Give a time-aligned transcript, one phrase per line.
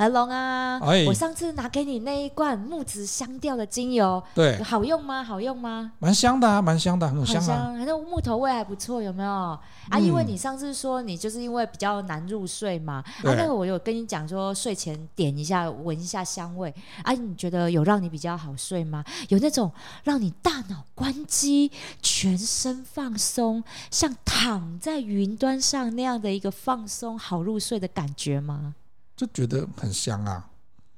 [0.00, 5.22] 和龙啊，哎，我上次拿给你那一罐木质香调的精油，对，好用吗？
[5.22, 5.92] 好用吗？
[5.98, 9.30] 蛮香的啊，蛮香的，很香啊，反正木头味还不错，有没有？
[9.30, 9.58] 嗯、
[9.90, 19.04] 啊，因为你上次说你就是因为比较难入睡嘛，啊，那个我有跟你讲说睡前点一下，闻一下香味，啊，你觉得有让你比较好睡吗？
[19.28, 19.70] 有那种
[20.04, 28.74] 让你大脑关机、全身放松，像躺在云端上那样的一个放松、好入睡的感觉吗？
[29.20, 30.42] 就觉得很香啊，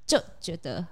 [0.06, 0.86] 就觉得。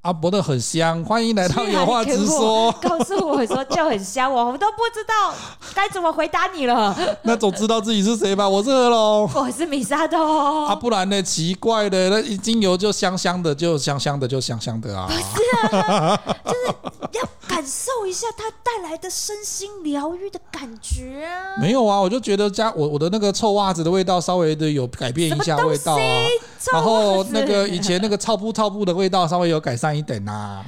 [0.00, 2.72] 阿伯的很香，欢迎来到有话直说。
[2.80, 5.34] 告诉我说就很香，我都不知道
[5.74, 6.96] 该怎么回答你了。
[7.24, 8.48] 那总知道自己是谁吧？
[8.48, 10.64] 我是何龙，我是米沙豆。
[10.64, 11.22] 啊，不然呢？
[11.22, 15.06] 奇怪的，那一精油就香香的，就香香的，就香香的啊。
[15.06, 16.91] 不是啊，就是要。
[17.62, 21.54] 感受一下它带来的身心疗愈的感觉啊！
[21.60, 26.00] 没有啊，我就觉得家我我的那个臭袜子的味道稍微的有改变一下味道啊，
[26.72, 30.64] 然后那个以前那个臭布臭布的味道稍微有改善一点呐。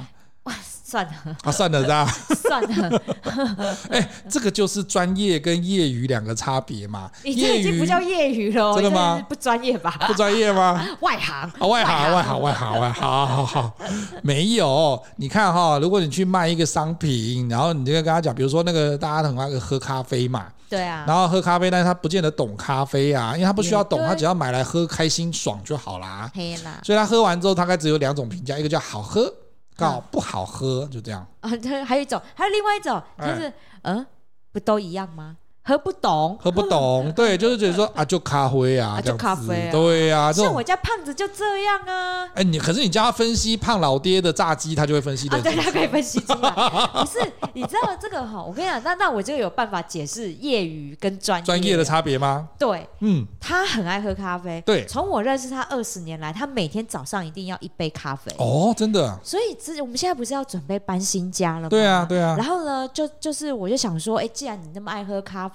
[0.87, 2.05] 算了啊，算了，是吧？
[2.47, 3.01] 算了。
[3.89, 7.09] 哎、欸，这个就是专业跟业余两个差别嘛。
[7.23, 9.19] 你这已经不叫业余了，真的吗？
[9.27, 9.97] 不专业吧？
[10.05, 10.85] 不专业吗？
[11.01, 13.01] 外行啊，外行，外行，外行，外行。
[13.01, 13.75] 好好好，
[14.21, 15.01] 没有。
[15.15, 21.03] 你看哈，如果你去卖一个商品，然后你就跟他讲，比如说那个大家很爱喝咖啡嘛，对啊。
[21.07, 26.29] 然后喝咖啡，但是他不见得懂咖啡啊，因为他不需要懂，他只要买来喝，开心爽就好啦。
[26.35, 26.79] 黑啦。
[26.83, 29.33] 所以他喝完之后，大概只有两种评价，一个叫好喝。
[29.75, 31.49] 告不好喝，就这样啊。
[31.57, 33.51] 对，还有一种，还有另外一种，就是
[33.83, 34.05] 嗯，
[34.51, 35.37] 不都一样吗？
[35.67, 40.31] 喝不懂，喝不懂， 对，就是觉得说啊，就咖啡啊，就咖啡，对呀。
[40.31, 42.29] 像我家胖子就这样啊。
[42.35, 45.41] 哎，你可是你叫他分析胖老爹的炸鸡，他就会分析的。
[45.41, 46.51] 对，他可以分析出来。
[46.93, 47.19] 不是，
[47.53, 48.43] 你知道这个哈？
[48.43, 52.47] 我跟你讲，那那我就有办法解释业余跟专业专业的差别吗？
[52.59, 54.61] 对，嗯，他很爱喝咖啡。
[54.63, 58.31] 对，从我认识他二十年来，他每天早上一定要一杯咖啡。
[58.37, 59.19] 哦，真的。
[59.23, 61.69] 所以，这我们现在不是要准备搬新家了吗？
[61.69, 62.35] 对啊，对啊。
[62.37, 65.54] 然后呢，就就是我就想说，哎，既然你那么爱喝咖啡，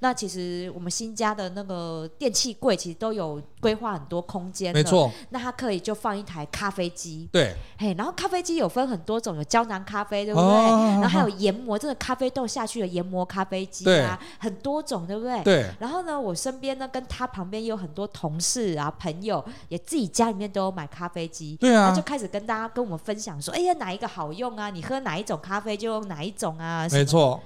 [0.00, 0.70] 那其实。
[0.74, 5.10] 我们新家的那个电器柜其实都有规划很多空间，没错。
[5.30, 10.48] 那它可以就放一台咖啡机，对，嘿，然后咖啡机有分很多种，有胶囊咖啡，对不对？
[10.48, 15.42] 哦、然后还有研磨，这个咖啡豆下去的研磨咖啡机啊，很多种，对不对？
[15.42, 15.70] 对。
[15.78, 24.70] 然后呢，我身边呢，跟他旁边有很多同事啊、朋友，也自己家里面都有买咖啡机，对啊，就开始跟大家跟我们分享说，哎呀，哪一个好用啊？
[24.70, 26.86] 你喝哪一种咖啡就用哪一种啊？
[26.90, 27.40] 没错。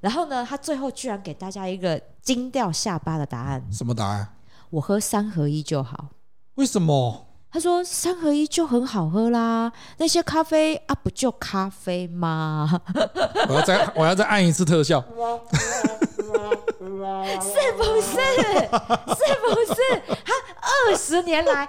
[0.00, 3.62] 然后呢，他最后居然给大家一个惊掉下巴的答案。
[3.70, 4.34] 什么答案？
[4.70, 6.08] 我喝三合一就好。
[6.54, 7.26] 为什么？
[7.52, 9.72] 他说三合一就很好喝啦。
[9.98, 12.80] 那些咖啡啊，不就咖啡吗？
[13.48, 15.04] 我要再我要再按一次特效。
[17.40, 18.10] 是不是？
[19.16, 20.02] 是不是？
[20.24, 20.32] 他
[20.88, 21.68] 二十年来，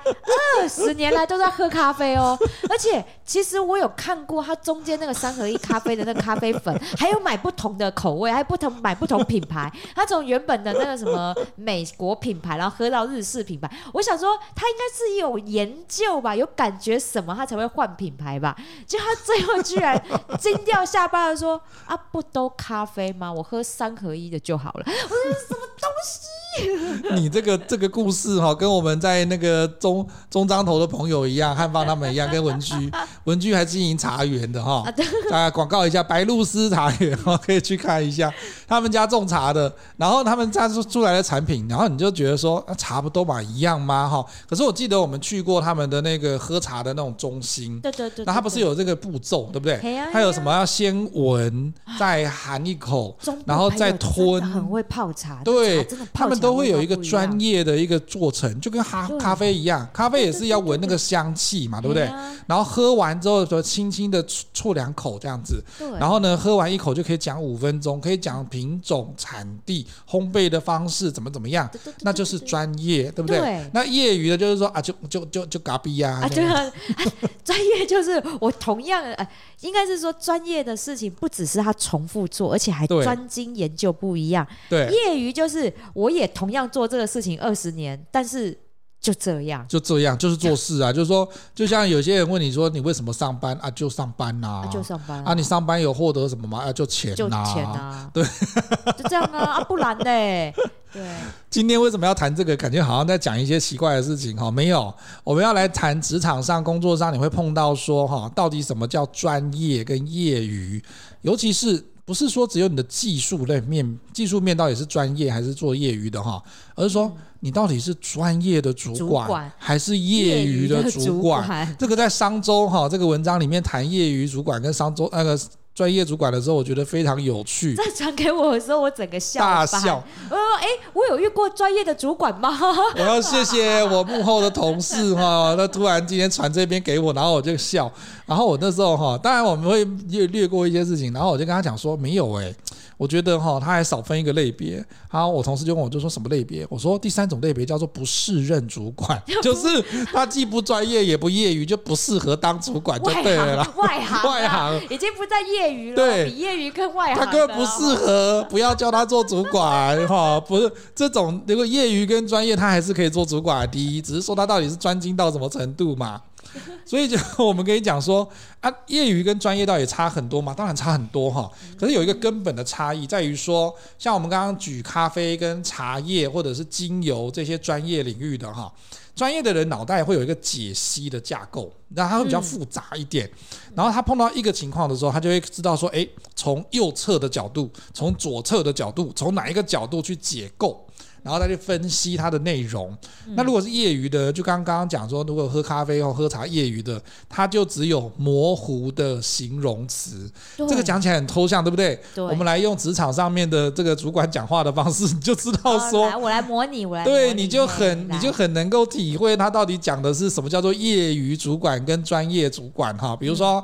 [0.60, 2.38] 二十年来都在喝咖啡哦。
[2.70, 9.72] 而且，其实我有看过他中间那个三合一咖啡的那个咖啡粉，还有买不同的口味，还有不同买不同品牌。
[9.96, 13.70] 他从原本的那个什么美国品牌，然后喝到日式品牌。
[13.94, 18.56] 我想说，他应该是有研究吧，有感觉什么，他才会换品牌吧？
[18.88, 20.02] 就他最后居然
[20.40, 23.32] 惊掉下巴的说：“啊，不都咖啡吗？
[23.32, 24.84] 我喝三合一的就就好了。
[24.92, 26.28] ”我说什么东西？
[27.16, 32.74] 你这个这个故事哈，跟我们在那个中中张头的朋友一样，汉方他们一样，跟文居
[33.26, 34.84] 文居还经营茶园的哈，
[35.30, 38.34] 大家广告一下白露丝茶园哈，可以去看一下
[38.68, 44.08] 他们家种茶的，然后他们家出出来的产品，然后你就觉得说茶不都嘛，一样吗？
[44.10, 49.80] 哈，可是我记得我们去过他们的那个喝茶的那种中心，对对对，那他不是有这个步骤，对不对？
[50.12, 62.10] 他有什么要先闻，再含一口，然后再吞，很会泡茶，对，他们都会有一个专业的一个过程，就跟咖咖啡一样，咖啡也是要闻那个香气嘛，对不对？
[62.48, 65.64] 然后喝完之后说轻轻的啜两口这样子，
[66.00, 71.70] 然后呢，喝完一口就可以讲五分钟，可以讲品种、产地、烘焙的方式怎么怎么样，
[72.02, 73.64] 那就是专业，对不对？
[73.74, 76.72] 那业余的就是说啊，就就就就嘎逼呀，对啊，
[77.46, 79.28] 专业就是我同样呃，
[79.62, 88.58] 应该是说专业的事情不只是他重复做，而且还专精研究不一样，对，业余就是我也同样做这个事情二十年，但是
[89.00, 93.70] 就这样，就这样，就是做事啊，就是说，就像有些人问你说，你为什么上班啊？
[93.72, 96.60] 就上班呐、啊，就上班啊，你上班有获得什么吗？
[96.60, 98.24] 啊，就钱呐，就钱啊，对，
[98.98, 100.54] 就这样啊，啊，不然嘞，
[100.94, 101.02] 对。
[101.50, 102.56] 今天为什么要谈这个？
[102.56, 104.94] 感觉好像在讲一些奇怪的事情哈，没有，
[105.24, 110.82] 我们要来谈职场上、工作上你会碰到说哈，到底什么叫专业跟业余？
[111.22, 116.42] 尤其是不是说只有你的技术类面，技术面到底是专业还是做业余的哈，
[116.76, 120.84] 而是说你到底是专业的主管，还是业余的？
[120.92, 125.40] 主管这个在商周哈这个文章里面谈业余主管跟商周那个。
[125.74, 127.74] 专业主管的时候，我觉得非常有趣。
[127.76, 130.04] 在传给我的时候，我整个笑大笑。
[130.30, 132.50] 我说：“哎，我有遇过专业的主管吗？”
[132.96, 137.92] 我要谢谢我幕后的同事哈， 那突然今天传这边给我，然后我就笑。
[138.26, 142.54] 然后我那时候哈，当然我们会略略过一些事情，然后我就跟他讲说：“没有哎。”
[143.02, 144.86] 我觉得哈，他还少分一个类别。
[145.10, 146.68] 好，我同事就问我，就说什么类别？
[146.70, 149.84] 我说第三种类别叫做不适任主管， 就是
[150.14, 153.74] 他既不专业也不业余，就不适合当主管，就对了啦。
[153.76, 157.26] 外行，外行已经不在业余了，对，比业余更外行。
[157.26, 160.40] 他根本不适合，不要叫他做主管哈。
[160.48, 163.68] 不是这种，如果业余跟专业，他还是可以做主管的。
[163.68, 166.22] 第一，只是说他到底是专精到什么程度嘛。
[166.86, 168.28] 所以就我们可以讲说
[168.60, 170.54] 啊，业余跟专业到底差很多嘛？
[170.54, 171.50] 当然差很多哈。
[171.80, 178.72] 可是有一个根本的差异在于说，像我们刚刚举咖啡跟茶叶或者是精油这些专业领域的哈，
[179.16, 183.30] 专业的人脑袋会有一个解析的架构，然后它会比较复杂一点。
[183.74, 190.86] 然后他碰到一个情况的时候，他就会知道说，诶，从右侧的角度，从左侧的角度，从哪一个角度去解构。
[191.24, 192.96] 然后再去分析它的内容。
[193.36, 200.30] 那如果是业余的，就刚刚讲说，如果喝咖啡或喝茶，业余的，它就只有模糊的形容词。
[200.58, 202.00] 这个讲起来很抽象，对不对？
[202.16, 202.24] 对。
[202.24, 207.04] 我们来用职场上面的这个主管讲话的方式，你就知道说，来我来模拟，我来。
[207.04, 213.16] 对，你就很你就很能够体会他到底讲的是什么叫做业余主管跟专业主管哈。
[213.16, 213.64] 比如说。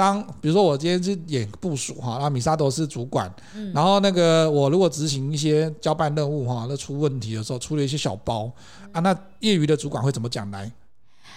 [0.00, 8.50] 当比如说我今天是演部署哈，那米沙都是主管，嗯、然后那个我如果执行一些交办任务哈，那出问题的时候出了一些小包、
[8.84, 10.72] 嗯、啊，那业余的主管会怎么讲来？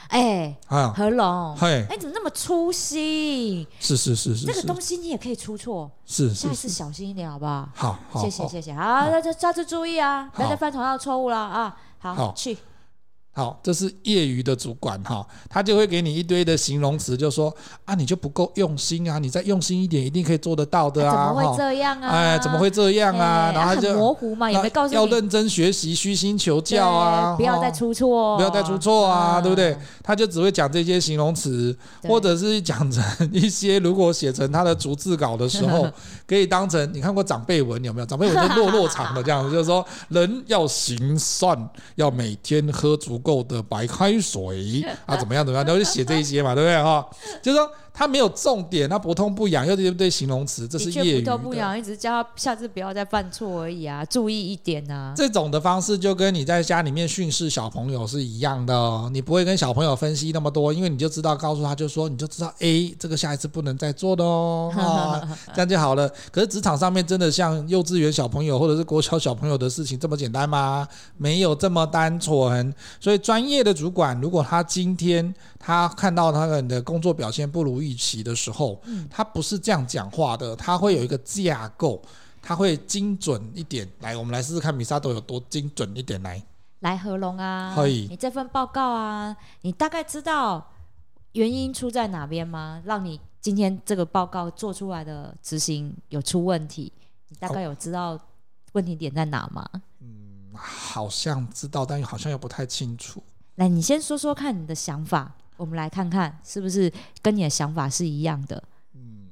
[0.07, 3.67] 哎，啊，何龙，嘿，哎，怎么那么粗心？
[3.81, 7.69] 是是是是，这个东西你也可以出错，是，是，下次小心一点好不好？
[7.75, 12.33] 好，好，谢谢谢谢，好，那就下次注意啊，不要再犯同样的错误了啊，好，好。
[12.33, 12.57] 去。
[13.35, 17.51] 好，这是业余的主管哈，他就会给你一堆的形容词，就说
[17.83, 21.29] 啊，你就不够用心啊，你再用心一点，一定可以做得到的啊。
[21.29, 22.09] 怎么会这样啊？
[22.09, 23.51] 哎，怎么会这样啊？
[23.51, 29.75] 然后他就很模糊嘛，也没告诉你要认真学习，虚心求教啊，不要再出错，不要再出错啊，对不对？
[30.03, 35.87] 他就只会讲这些形容词，或者是讲成一些，如果写成他的逐字稿的时候，
[36.27, 38.05] 可以当成你看过长辈文有没有？
[38.05, 41.57] 长辈文就落落长的这样子，就是说人要行善，
[41.95, 47.09] 要每天喝足够的白开水啊，怎么样怎么样，然后就写这一些嘛，对不对哈？
[47.41, 47.67] 就是说。
[47.93, 50.09] 他没有重点，他不痛不痒，又对不对？
[50.09, 51.31] 形容词，这是业余的。
[51.31, 55.13] 不痛不痒，一直叫他下次不要再犯错而已啊，注意一点啊。
[55.15, 59.09] 这种的方式就跟你在家里面训斥小朋友是一样的哦。
[59.13, 66.09] 你不会跟小朋友分析那么多，因为你就知道告诉他就说，你就知道 A 这个下一次不能再做的哦，哦，这样就好了。
[66.31, 70.87] 可是职场上面真的像幼稚园小朋友或者是国小小朋友的事情这么简单吗？
[71.17, 72.73] 没有这么单纯。
[72.99, 82.01] 所以专业的主管，如果他今天他看到他的工作表现不如预期的时候，他不是这样讲话的，他会有一个架构，
[82.41, 83.87] 他会精准一点。
[83.99, 86.21] 来，我们来试试看米沙豆有多精准一点。
[86.23, 86.41] 来，
[86.79, 88.07] 来合龙啊，可以。
[88.09, 90.71] 你这份报告啊，你大概知道
[91.33, 92.81] 原因出在哪边吗？
[92.85, 96.91] 让你今天这个报告做出来的执行有出问题，
[97.27, 98.17] 你大概有知道
[98.71, 99.67] 问题点在哪吗？
[99.99, 103.21] 嗯，好像知道，但又好像又不太清楚。
[103.55, 105.35] 来，你先说说看你的想法。
[105.63, 106.91] 我们来看看是不是
[107.21, 108.61] 跟你的想法是一样的。
[108.93, 109.29] 嗯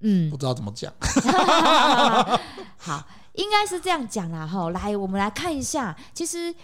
[0.00, 0.92] 嗯，不知道怎么讲。
[2.76, 4.46] 好，应该是这样讲啦。
[4.46, 6.54] 哈，来，我们来看一下，其实。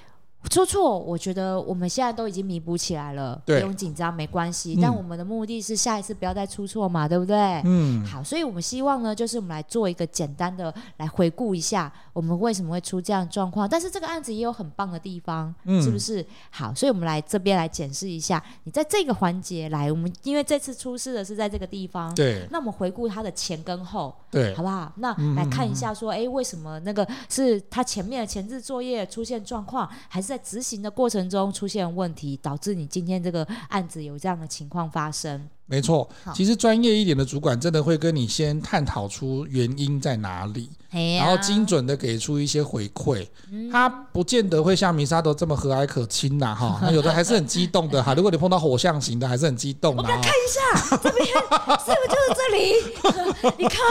[0.49, 4.76] 出错，我觉得我们现在都已经弥补起来了，不用紧张，没关系。
[4.76, 7.61] 嗯、但我们的目的是下一次不要再出错嘛，对不对？
[7.64, 8.05] 嗯。
[8.05, 13.68] 好，所以我们希望呢，就是我们来做一个简单的来回顾一下，我们为什么会出这样的状况。
[13.68, 16.25] 但是这个案子也有很棒的地方，嗯、是不是？
[16.49, 22.49] 好，所以我们来这边来检视一下，你在这个环节来，我们因为这次出事的是在这个地方，对。
[22.50, 24.90] 那我们回顾它的前跟后，对，好不好？
[24.96, 31.26] 那来看一下，说，哎、嗯，为什么那个是他前面的前置作业出现状况，还是在执行的过程？
[31.26, 35.49] 中出现问题，导致你今天这个案子有这样的情况发生。
[35.66, 40.70] 没错，其实专业一点的主管真的会跟你先探讨出原因在哪里，
[41.18, 43.26] 然后精准的给出一些回馈。
[43.73, 48.14] 他不见得会像米沙德这么和蔼可亲呐，哈， 那有的还是很激动的哈。
[48.14, 50.02] 如果你碰到火象型的，还是很激动的。
[50.02, 53.54] 我们来看一下这边是不是就是 这里？
[53.59, 53.83] 你看，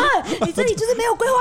[0.45, 1.33] 你这里就是没有规划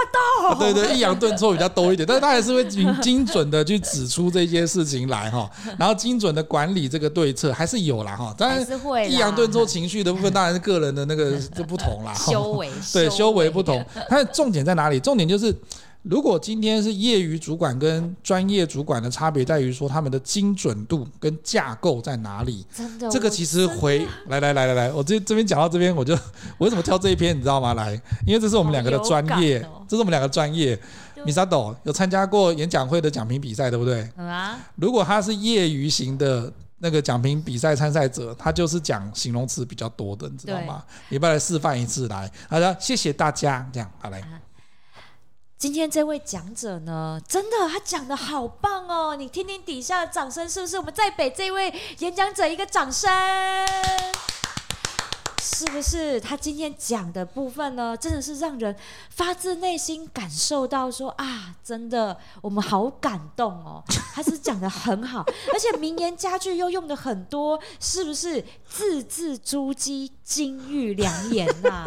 [0.50, 0.54] 到。
[0.58, 5.48] 对对，抑扬顿挫比较多一点，但是他还是会精 精准的去指出这些事情来哈，
[5.78, 8.34] 然后精准的管理这个对策还是有啦哈。
[8.36, 8.60] 当然，
[9.08, 10.24] 抑扬顿挫情绪的部。
[10.24, 13.84] 分当然是个人的那个就不同啦，修为对修为不同。
[14.08, 14.98] 它的重点在哪里？
[14.98, 15.54] 重点就是。
[16.04, 22.64] 如果今天是业余主管跟专业主管的差别在于说他们的精准度跟架构在哪里？
[22.74, 26.12] 真的，这个其实回来来来来来，我这这边讲到这边，我就
[26.58, 27.72] 我为什么挑这一篇，你知道吗？
[27.72, 30.78] 来，因为这是我们两个的专业，哦、这是我们两个专业。
[31.24, 34.06] 米萨斗有参加过演讲会的讲评比赛，对不对？
[34.18, 34.60] 嗯啊。
[34.76, 40.84] 如果他是业余型的那个讲评比赛参赛者，他就是讲形容词比较多的，你知道吗？
[41.08, 42.30] 你不要来示范一次来。
[42.46, 44.22] 好的，谢谢大家，这样好来。
[45.64, 49.16] 今天这位讲者呢，真的他讲得好棒哦！
[49.16, 50.76] 你听听底下的掌声，是不是？
[50.76, 53.10] 我们再给这位演讲者一个掌声，
[55.42, 56.20] 是不是？
[56.20, 58.76] 他今天讲的部分呢，真的是让人
[59.08, 63.82] 发自内心感受到说啊，真的，我们好感动哦！
[64.12, 65.20] 他是讲得很好，
[65.54, 68.44] 而且名言佳句又用的很多，是不是？
[68.68, 71.84] 字字珠玑，金玉良言呐、啊！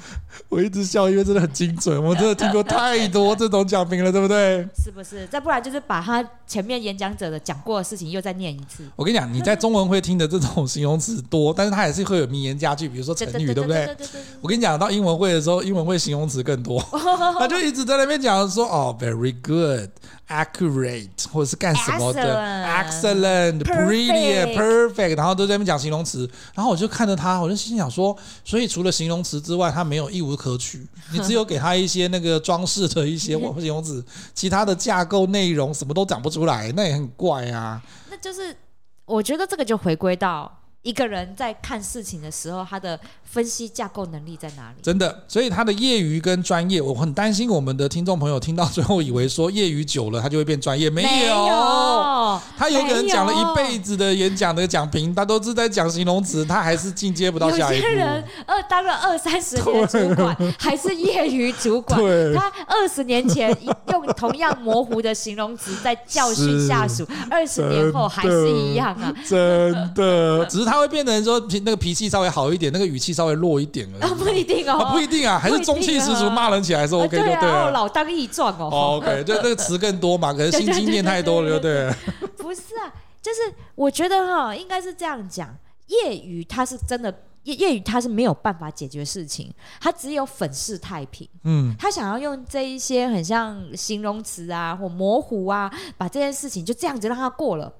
[0.48, 2.02] 我一直笑，因为真的很精准。
[2.02, 4.66] 我真的听过太多这种讲评了，对不对？
[4.82, 5.26] 是不是？
[5.26, 8.84] 再不然就是把他前面演讲者的讲过的事情又再念一次。
[8.94, 13.96] 我跟你讲，你在中文会听的这种形容词多，但是他也是会有名言佳句，比如说成语，对不对？
[14.40, 16.80] 我跟你讲，到英文会的时候，英文会形容词更多，
[17.38, 19.90] 他就一直在那边讲说哦，very good。
[20.28, 34.04] Accurate 或者是干什么的 excellent, brilliant perfect，然后都在那边讲形容词，然后我就看着他，我就心想说，所以除了形容词之外，他没有一无可取，你只有给他一些那个装饰的一些 形容词，
[34.34, 37.80] 其他的架构内容什么都讲不出来，那也很怪啊。
[38.10, 38.56] 那就是
[39.04, 40.60] 我觉得这个就回归到。
[40.82, 42.96] 一个人在看事情的时候，他的
[43.28, 44.76] 分析架构能力在哪里？
[44.82, 57.84] 真的，所以他的业余跟专业，我很担心我们的听众朋友听到最后以为说业余久了他就会变专业，没有，没有他有可能讲了一辈子的演讲的讲评，他都是在讲形容词，他还是进阶不到下一步。
[57.84, 62.00] 有些人二当了二三十年主管，还是业余主管，
[62.34, 63.54] 他二十年前
[63.90, 70.76] 用同样模糊的形容词在教训下属，二十年后还是一样啊，真的，只是他。
[70.76, 74.14] 会变成说那个脾气稍微好一点，那个语气稍微弱一点而已。
[74.14, 77.70] 不一定哦，不一定啊，还是中气十足，骂人起来是 OK 的，对啊。
[77.70, 78.96] 老当益壮哦。
[78.96, 82.26] OK， 就那个词更多嘛，可能心经念太多了，对不对？
[82.36, 82.92] 不是啊，
[83.22, 83.40] 就是
[83.74, 85.56] 我觉得哈，应该是这样讲，
[85.86, 87.12] 业余他是真的
[87.44, 91.28] 业业余他是没有办法解决事情，他只有粉饰太平。
[91.44, 97.72] 嗯，他想要用这一些很像形容词啊或模糊啊，把这件事情就这样子让他过了。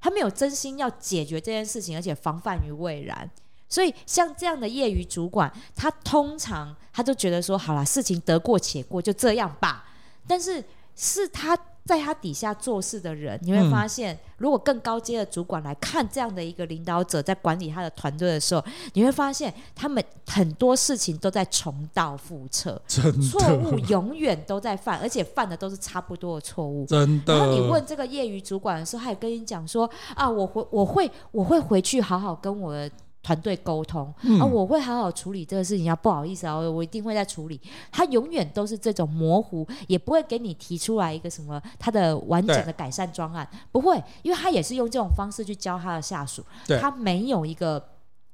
[0.00, 3.30] 他没有真心要解决这件事情，而且防范于未然，
[3.68, 9.84] 所以像这样的业余主管，他通常他就觉得说，好了，事情得过且过，就这样吧。
[10.26, 10.64] 但是
[10.96, 11.58] 是他。
[11.86, 26.86] 在他底下做事的人，你会发现，如果更高阶的主管来看这样的一个领导者在管理他的团队的时候，你会发现他们很多事情都在重蹈覆辙，错误永远都在犯，而且犯的都是差不多的错误。
[26.86, 27.36] 真的。
[27.36, 29.84] 然后你问这个业余主管的时候，他也跟你讲说
[30.16, 32.90] ：“啊，我会，我会，我会回去好好跟我的。”
[33.24, 35.90] 团队沟通、嗯、啊，我会好好处理这个事情。
[35.90, 37.60] 啊不好意思啊，我一定会再处理。
[37.90, 46.44] 他永远都是这种模糊，也不会给你提出来一个什么他的完整的改善专案，不会，因为他也是用这种方式去教他的下属，
[46.80, 47.82] 他没有一个。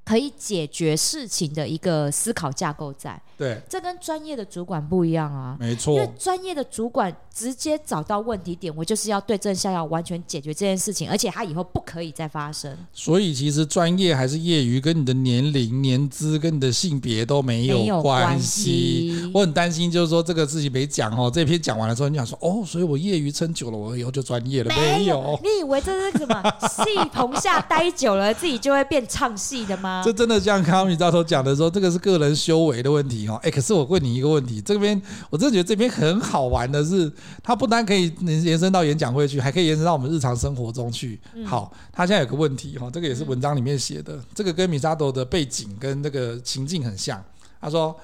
[0.03, 12.75] 可以解决事情的一个思考架构在，对，这跟专业的主管不一样啊，没错，因为专业的主管直接找到问题点，我就是要对症下药，完全解决这件事情，而且他以后不可以再发生。
[12.91, 19.31] 所以其实专业还是业余，跟你的年龄、年资跟你的性别都没有关系。
[19.33, 24.75] 我很担心，就是说这个事情没讲哦，这篇讲完了之后，你想说哦，所以我业余撑久了，我以后就专业了？
[24.75, 29.90] 没有，你以为这是什么戏棚下待久了，自己就会变唱戏的吗？
[30.03, 33.39] 这真的像康米教头讲的说，这个是个人修为的问题哦。
[33.43, 37.11] 哎，可是我问你一个问题，这边我真的觉得这边很好玩的是，
[37.43, 41.19] 它不单可以延伸到演讲会去，还可以延伸到我们日常生活中去。
[41.45, 47.23] 好，他现在有个问题哈，这个也是文章里面写的，这个跟米扎斗的背景跟这个情境很像。
[47.59, 47.95] 他说，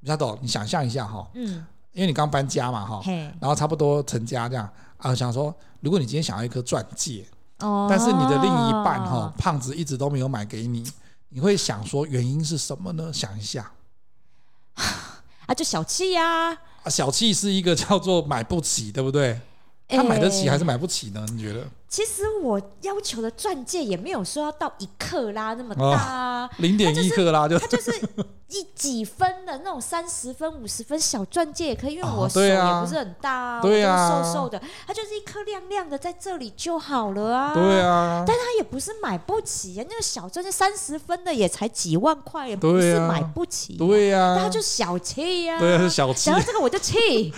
[0.00, 3.02] 米扎斗，你想象一下哈，嗯，因为你刚搬家嘛哈，
[3.40, 4.68] 然后差不多成家这样
[4.98, 7.24] 啊，想说，如果你今天想要一颗钻戒。
[7.88, 10.82] 但是你的另一半哈，胖子一直都没有买给你，
[11.34, 13.10] 你会想说原因是什么呢？
[13.12, 13.72] 想一下，
[14.76, 16.50] 啊，就小气呀！
[16.50, 19.40] 啊，小气是一个叫做买不起，对不对？
[19.88, 21.26] 他买得起还是买不起呢？
[21.32, 21.66] 你觉得？
[21.92, 27.92] 其实我要求的钻戒也没有说要到一克拉那么大啊，零点一克拉就它就是
[28.48, 37.52] 一几分的那种三十分、五十分小钻戒也可以，因为我手也不是很大，对啊，我瘦瘦的，它就是一颗亮亮的在这里就好了啊。
[37.52, 43.74] 对啊，但它也不是买不起啊，那个小钻戒三十分的也才几万块，也不是买不起。
[43.76, 46.30] 对呀，但它就小气呀，对啊，小气。
[46.30, 47.30] 讲到这个我就气，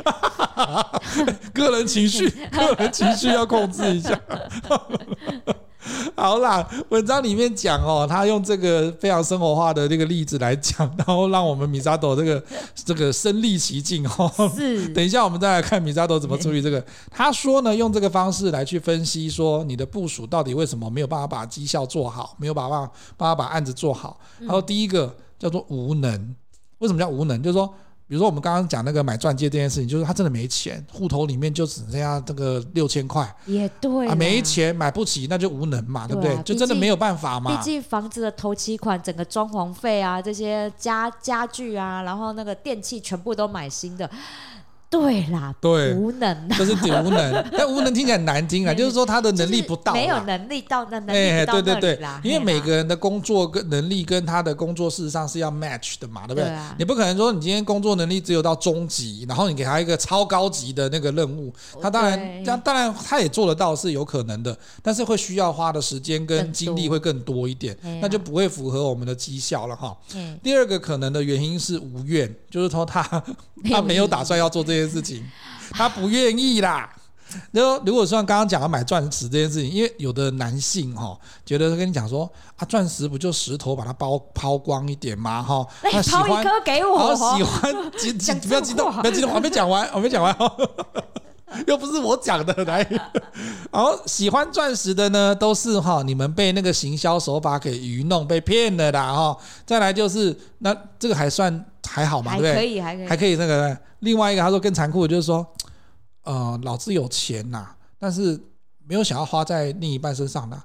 [1.52, 4.20] 个人情绪，个人情绪要控制一下。
[6.16, 12.42] 好啦，文章里面讲哦，他用这个非常生活化的这个例子来讲，然后让我们米沙朵这个
[12.74, 14.32] 这个身历其境哦。
[14.56, 16.82] 是， 等一下我们再来看米沙朵怎么处理这个。
[17.10, 22.80] 他说呢，用这个方式来去分析说你的部署到底为什么没有办法把绩效做好，没有办法
[23.18, 24.18] 办法把案子做好。
[24.40, 26.34] 他说第一个叫做无能，
[26.78, 27.42] 为什么叫无能？
[27.42, 27.72] 就是说。
[28.14, 36.40] 比如说我们刚刚讲那个买钻戒这件事情，就是他真的没钱，户头里面就只剩下这个六千块，也对啊，没钱买不起，那就无能嘛，对不对？
[36.44, 37.50] 就真的没有办法嘛。
[37.50, 44.08] 毕竟房子的头期款、整个装潢费啊，这些家家具啊，然后那个电器全部都买新的。
[44.90, 52.20] 对啦，对，无能，就是无能， 但无能听起来很难听啊，就是说他的能力不到，没有能力到那能力到那里啦。
[52.22, 56.50] 对对对，因为每个人的工作跟能力跟他的工作事实上是要 match 的嘛，对不对？
[56.78, 69.96] 你不可能说你今天工作能力只有到中级，然后你给他一个超高级的那个任务，他当然，当当然他也做得到是有可能的，但是会需要花的时间跟精力会更多一点，那就不会符合我们的绩效了哈。
[70.40, 73.02] 第二个可能的原因是无怨，就是说他
[73.70, 74.84] 他没有打算要做这件。
[74.84, 75.24] 事情，
[75.70, 76.88] 他不愿意啦。
[77.50, 85.42] 然后，如果说刚刚讲要买钻石这件事情，因为有的男性哈，觉得跟你讲说啊，钻石不就石头把它抛抛光一点吗？
[85.42, 88.12] 哈，他喜欢，抛一颗给我，好喜欢，激
[88.46, 90.36] 不要激动，不要激动，我还没讲完，我没讲完，
[91.66, 92.86] 又不是我讲的，来，
[93.70, 99.36] 然后喜欢钻石的呢，都是哈，你们被那个行销手法给愚弄，被骗了啦哈。
[99.64, 101.64] 再来就是，那这个还算。
[101.86, 102.54] 还好嘛，对不对？
[102.54, 103.78] 可以，还可以，还可以那个。
[104.00, 105.46] 另外一个，他说更残酷的就是说，
[106.22, 107.68] 呃，老子有钱呐，
[107.98, 108.40] 但是
[108.88, 110.60] 没有想要花在另一半身上的。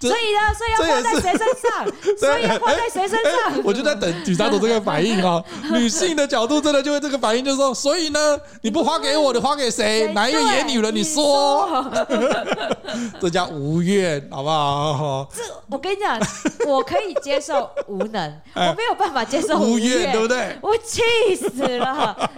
[0.00, 2.16] 所以呢，所以要花在谁身上？
[2.18, 3.62] 所以要花在谁身上？
[3.64, 5.44] 我就在等米沙斗这个反应哦。
[5.72, 10.12] 女性的角度真的就会这个反应，就是说，所以呢，你不花给我，你花给谁？
[10.12, 10.94] 哪一个野女人？
[10.94, 11.84] 你说，
[13.20, 15.28] 这叫无怨，好不好？
[15.34, 16.18] 这我跟你讲，
[16.66, 20.56] 我可以接受无能，我没有办法接受无怨，对不对？
[20.60, 21.02] 我气
[21.34, 22.30] 死了。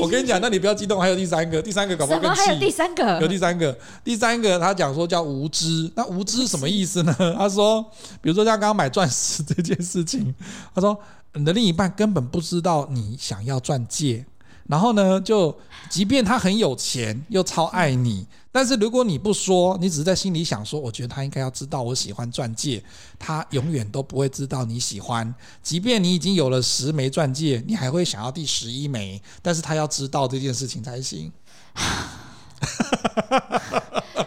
[0.00, 2.40] 我跟你讲，那你不要激动，还有第三个，第三个搞不好更气。
[2.40, 6.46] 还有第三个，有第三个，第三个他讲说叫无知，那无知。
[6.46, 7.14] 什么意思呢？
[7.36, 7.82] 他说，
[8.20, 10.34] 比如说像刚刚买钻石这件事情，
[10.74, 10.98] 他说
[11.34, 14.24] 你的另一半根本不知道你想要钻戒，
[14.68, 15.56] 然后呢，就
[15.88, 22.84] 即便他很有钱又超爱你，但是如果你不说，你只是在心里想说，我觉得他应该要知道我喜欢钻戒，
[23.18, 25.34] 他永远都不会知道你喜欢。
[25.62, 31.32] 即便你已经有了十枚钻戒，你还会想要第十一枚，但是他要知道这件事情才行。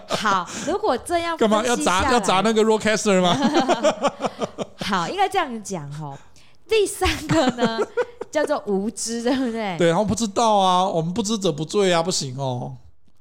[0.08, 3.38] 好，如果这样干 嘛要砸要砸那个 Rodecaster 吗？
[4.82, 6.18] 好，应该这样讲哈。
[6.68, 7.80] 第三个呢，
[8.32, 9.78] 叫做无知，对不对？
[9.78, 12.76] 对，然后不知道啊，我们不知者不罪啊，不行哦。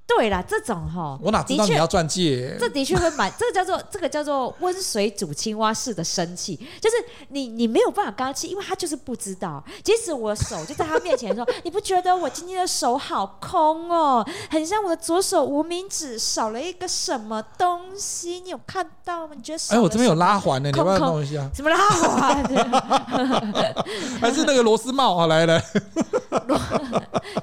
[0.07, 2.57] 对啦，这种哈，我哪知道你要钻戒？
[2.61, 6.97] 这的确会蛮， 这个叫做这个叫做温水煮青蛙式的生气，就是
[7.31, 9.65] 你你没有办法跟他气，因为他就是不知道。
[9.83, 18.41] 即使我的手就在他面前说， 你不觉得我今天的手好空哦，很像我的左手无名指少了一个什么东西？
[18.41, 19.33] 你有看到吗？
[19.35, 19.75] 你觉得？
[19.75, 21.49] 哎，我这边有拉环呢，你要不要弄一下？
[21.55, 22.45] 什么拉环？
[24.21, 25.27] 还是那个螺丝帽啊？
[25.27, 25.65] 来来，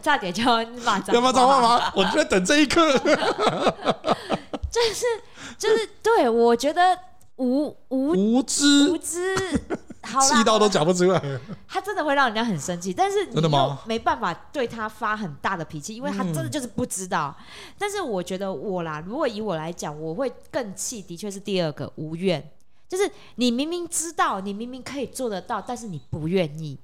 [0.02, 1.14] 差点就要骂脏话。
[1.14, 1.92] 要骂脏话吗？
[1.96, 2.92] 我在等这一刻，
[4.70, 5.06] 就是
[5.58, 7.00] 就是对，我觉得
[7.38, 8.92] 无无无知。
[8.92, 9.34] 无知，
[10.20, 11.40] 气到都讲不出来。
[11.66, 17.34] 他真的会让人家很生气，但是你又没办法对他发很大的脾气，因为他真的就是不知道。
[17.40, 17.46] 嗯、
[17.80, 22.52] 但是我觉得我啦，如果以我来讲，我会更气，的确是第二个无怨，
[22.90, 26.78] 就是你明明知道，你明明可以做得到，但是你不愿意。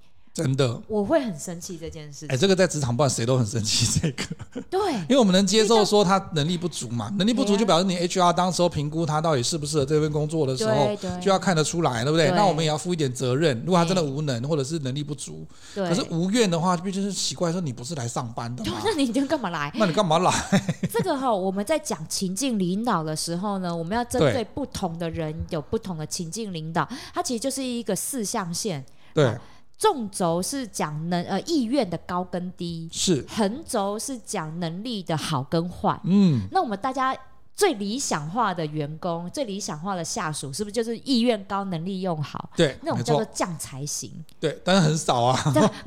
[0.43, 2.28] 真的，我会很生气这件事。
[2.30, 4.00] 哎，这个在职场，不管谁都很生气。
[4.00, 12.30] 这个， 对，因为我们能接受说他能力不足嘛，能力不足就表示你 HR 当时候评估他到底适不适合这份工作的时候，就要看得出来，对不对？
[12.32, 13.60] 那我们也要负一点责任。
[13.65, 19.71] 如果他真的无能或者是能力不足，可是无怨的话，毕竟是奇怪，说你不是来上班的，那你就干嘛来？
[19.76, 20.32] 那你干嘛来？
[20.91, 28.86] 这个哈，我们在讲情境领导的时候呢，我们要针对不同的人有不同的情境领导，它其实就是一个四象限。
[29.13, 29.36] 对。
[29.78, 36.00] 纵轴是讲能呃意愿的高跟低，是横轴是讲能力的好跟坏。
[36.04, 37.16] 嗯，那我们大家。
[37.58, 42.52] 最理想化的员工，最理想化的下属，是不是就是意愿高、能力用好？
[42.56, 44.12] 对，那种叫做将才型。
[44.40, 45.36] 对，但是很少啊。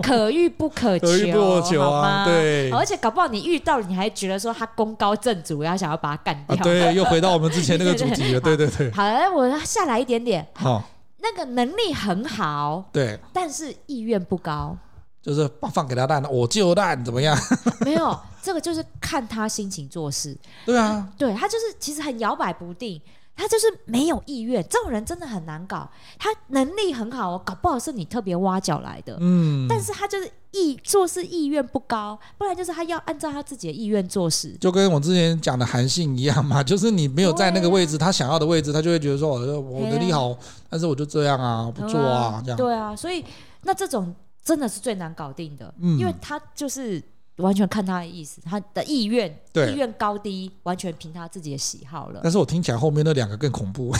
[0.03, 2.25] 可遇不可求， 可遇不可求啊。
[2.25, 6.57] 对，而且搞不好你遇到了，你还觉得说他功高震主，要想要把他干掉。
[6.57, 8.41] 啊、对，又回到我们之前那个主题了。
[8.43, 8.91] 对对对。
[8.91, 10.45] 好，来，我下来一点点。
[10.55, 10.83] 好，
[11.23, 14.77] 那个能力很好，对，但是意愿不高。
[15.23, 17.37] 就是放给他烂，我就烂，怎么样？
[17.85, 20.35] 没有，这个就是看他心情做事。
[20.65, 22.99] 对啊，对他就是其实很摇摆不定，
[23.41, 24.63] 他就是没有意愿。
[24.69, 25.89] 这种人真的很难搞。
[26.19, 29.17] 他能力很好哦，搞不好是你特别挖角来的。
[29.21, 34.55] 嗯，但是他就是意做事意愿不高，不然就是他要按照他自己的意愿做事。
[34.61, 42.57] 就跟我之前讲的韩信一样嘛， 就是你没有在那个位置，啊、他想要的位置，他就会觉得说，我我能力好，啊、但是我就这样啊，不做啊，这样。
[42.57, 43.25] 对啊，所以
[43.63, 44.15] 那这种。
[44.43, 47.01] 真的是最难搞定的，嗯，因为他就是
[47.41, 52.21] 完全看他的意思，他的意愿，意愿高低完全凭他自己的喜好了。
[52.23, 53.93] 但是我听起来后面那两个更恐怖。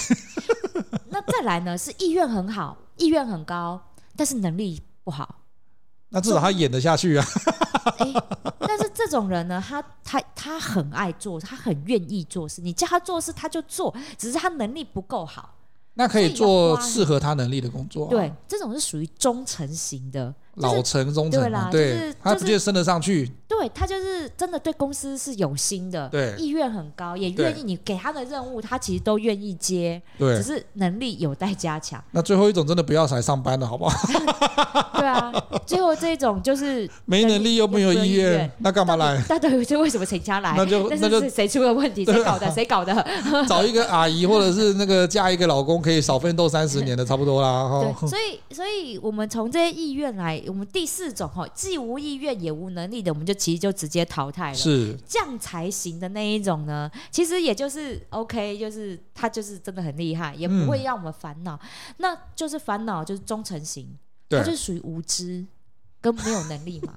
[1.09, 1.77] 那再来呢？
[1.77, 3.81] 是意愿很好，意愿很高，
[4.17, 5.37] 但是能力不好。
[6.11, 7.25] 那至少他演得下去啊。
[7.99, 8.15] 欸，
[8.59, 15.57] 但是这种人呢，他他他很爱做，他很愿意做事，你叫他做事他就做，只是他能力不够好。
[15.95, 18.11] 那可以做适合他能力的工作，啊。
[18.11, 20.33] 对，这种是属于忠诚型的。
[20.61, 23.31] 老成忠诚嘛，对，他直接升得上去。
[23.51, 32.03] 对，他就是真的对公司是有心的，对，意愿很高，也愿意你给他的任务，他其实都愿意接，对，只是能力有待加强。
[32.13, 33.93] 那最后一种真的不要来上班了，好不好？
[34.95, 35.33] 对啊，
[35.67, 39.21] 最后这一种就是 没能力又没有意愿，那干嘛来？
[39.29, 40.55] 那对，就为什么请他来？
[40.57, 42.05] 那就那就谁出了问题？
[42.05, 42.49] 谁搞的？
[42.53, 43.07] 谁搞的？
[43.49, 47.69] 找一个阿姨，或者是那个嫁一个老公，可以少奋斗三十年的，差不多啦。
[47.83, 51.45] 对，所以所以我们从这些意愿来，我们第四种哈。
[51.53, 54.55] 既无意愿也无能力的，我们就其实就直接淘汰了。
[54.55, 61.59] 是这样才行的那一种呢，其实也就是 OK，就是他就是真的很厉害，也不会让我们烦恼。
[61.63, 63.97] 嗯、那就是烦恼就是忠诚型，
[64.29, 65.47] 他就是属于无知
[66.01, 66.95] 跟没有能力嘛。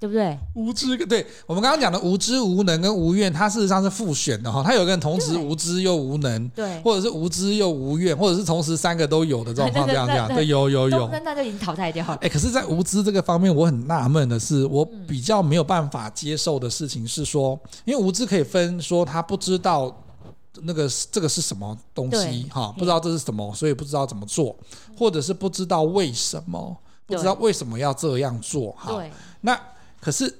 [0.00, 0.38] 对不对？
[0.54, 4.62] 无知，对我们刚刚讲的无知、无能跟无怨，它事实上是复选的哈。
[4.62, 11.08] 它有个人同时无知又无能，对，或者是无知又无怨，或者是同时三个都有的状况，这样这样，对，有有有。
[11.08, 12.14] 那那就已经淘汰掉了。
[12.20, 19.92] 哎，可是，在无知这个方面，我很纳闷的是，我比较没有办法接受的事情是说，因为无知可以分说他不知道
[20.62, 24.54] 那个这个是什么东西哈，不知道这是什么，所以不知道怎么做，
[24.96, 28.92] 或者是不知道为什么，不知道为什么要这样做哈。
[28.92, 29.58] 对，那。
[30.00, 30.32] 可是，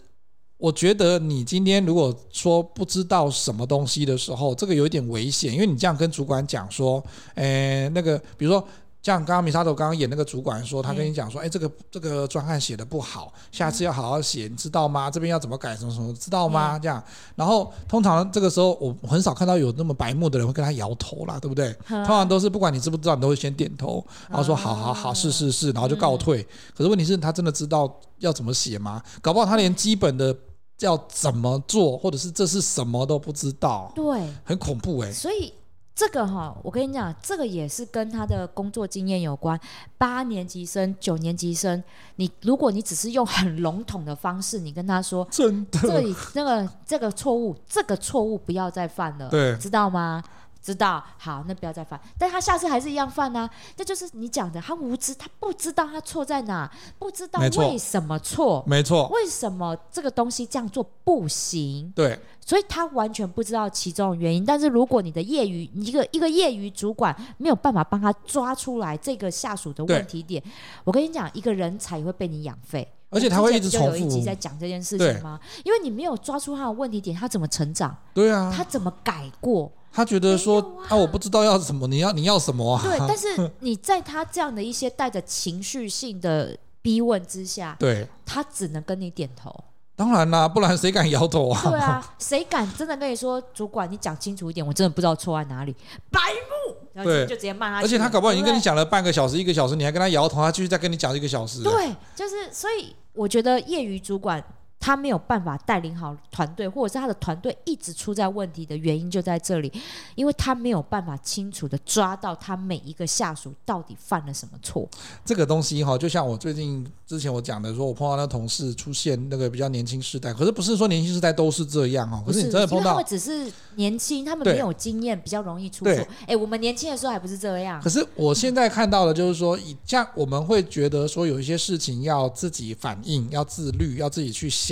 [0.57, 8.66] 我觉得你今天如果说不知道什么东西的时候，这个有点危险，因为你这样跟主管讲说，诶，那个，比如说。
[9.09, 15.11] 像刚刚米沙头刚刚演那个主管说，他跟你讲说，哎、欸，这个这个专案写的不好，下次要好好写，你知道吗？
[15.11, 16.79] 这边要怎么改，什么什么，知道吗？
[16.79, 17.03] 这样，
[17.35, 21.73] 然后通常这个时候，我很少看到有那么白目的人会跟他摇头啦，对不对？
[21.87, 26.47] 通常都是不管你知不知道，你都会先点头，然后说好好好，是是是，然后就告退。
[26.77, 29.03] 可是问题是，他真的知道要怎么写吗？
[29.23, 30.37] 搞不好他连基本的
[30.81, 34.05] 要怎么做，或者是这是什么都不知道，对，
[34.44, 35.14] 很恐怖哎、欸。
[35.14, 35.55] 所以。
[35.99, 39.59] 这个哈，我跟你讲，这个也是跟他的工作经验有关。
[39.99, 41.83] 八年级生、九年级生，
[42.15, 50.23] 你如果你只是用很笼统的方式，你跟他说，真的，这里那个这个错误，这个错误不要再犯了，对，知道吗？
[50.69, 51.99] 知道，好，那不要再犯。
[52.19, 61.91] 但他下次还是一样犯呢、啊，这就是你讲的，他无知，他不知道他错在哪，不知道为什么错，没错，为什么这个东西这样做不行？
[61.97, 64.45] 对，所以他完全不知道其中的原因。
[64.45, 70.43] 但是如果你的业余一个一个业余主管没有办法帮他抓出来这个下属的问题点，
[70.85, 73.97] 我跟你讲，一个人才会被你养废，而且他会一直重复。
[73.97, 75.41] 有一集在讲这件事情吗？
[75.65, 77.97] 因为你没有抓出他的问题点，他怎么成长？
[78.13, 79.73] 对啊，他怎么改过？
[79.92, 82.83] 他觉得说啊，啊，我不知道要什么，你要你要什么啊？
[82.83, 89.53] 对，但是你在他这样的一些带着情绪性的逼问之下，对，他只能跟你点头。
[89.96, 91.61] 当然啦，不然谁敢摇头啊？
[91.64, 95.74] 对啊，谁敢真的跟你说，主管，你讲清楚一点，我真的不知道错在哪里，
[96.12, 97.81] 白目，然后就直接骂他。
[97.83, 101.64] 而且他搞不好已经跟你讲了半个小时、一个小时，你还跟他摇头，他继续再跟你讲一个小时。
[101.64, 104.40] 对，就是所以我觉得业余主管。
[104.81, 109.71] 他没有办法带领好团队，或者是他的团队一直出在问题的原因就在这里，
[110.14, 114.88] 因为他没有办法清楚的抓到他每一个下属到底犯了什么错。
[115.25, 126.07] 这个东西哈，就像我最近之前我讲的，说我碰到那同事出现那个比较年轻世代，可是不是说年轻世代都是这样哈，可是你真的碰到，他们只是年轻，他们没有经验，比较容易出错。
[126.27, 127.83] 哎，我们年轻的时候还不是这样。
[127.83, 134.68] 可是我现在看到的就是说，以像我们会觉得说有一些事情要自己反应，要自律，要自己去想。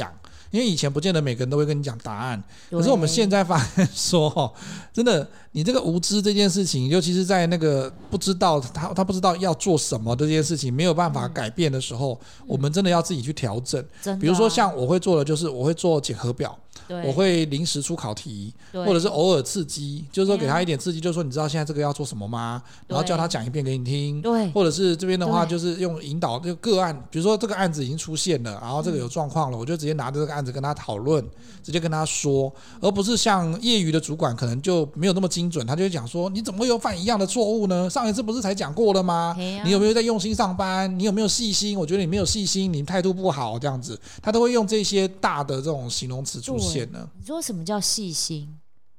[0.56, 4.50] 因为以前不见得每个人都会跟你讲答案，可是我们现在发现说，
[4.90, 13.84] 真的，你这个无知这件事情，尤其是在那个不知道他他不知道要做什么的这件事情没有办法改变的时候，我们真的要自己去调整。
[14.18, 16.58] 比如说像我会做的就是我会做检核表。
[17.04, 22.62] 我会临时出考题，或者是偶尔刺激，就是说给他一点刺激，就是说你知道现在这个要做什么吗？
[22.86, 24.22] 然后叫他讲一遍给你听。
[24.22, 31.24] 对，或者是这边的话就是用引导这个个案，比如说这个案子已经出现了，然后这个有状况了，我就直接拿着这个案子跟他讨论，
[31.62, 37.88] 直接跟他说，而不是像业余的主管可能就没有那么精准，他就会讲说你怎么会有犯一样的错误呢？
[37.90, 39.34] 上一次不是才讲过了吗？
[39.38, 40.98] 你有没有在用心上班？
[40.98, 41.78] 你有没有细心？
[41.78, 46.88] 我觉得你没有细心，你态度不好这样子，他都会用这些大的这种形容词出现。
[47.18, 48.58] 你说什么叫细心？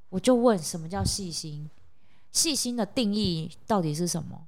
[0.10, 1.70] 我就问什么叫细心？
[2.32, 4.48] 细心的定义到底是什么？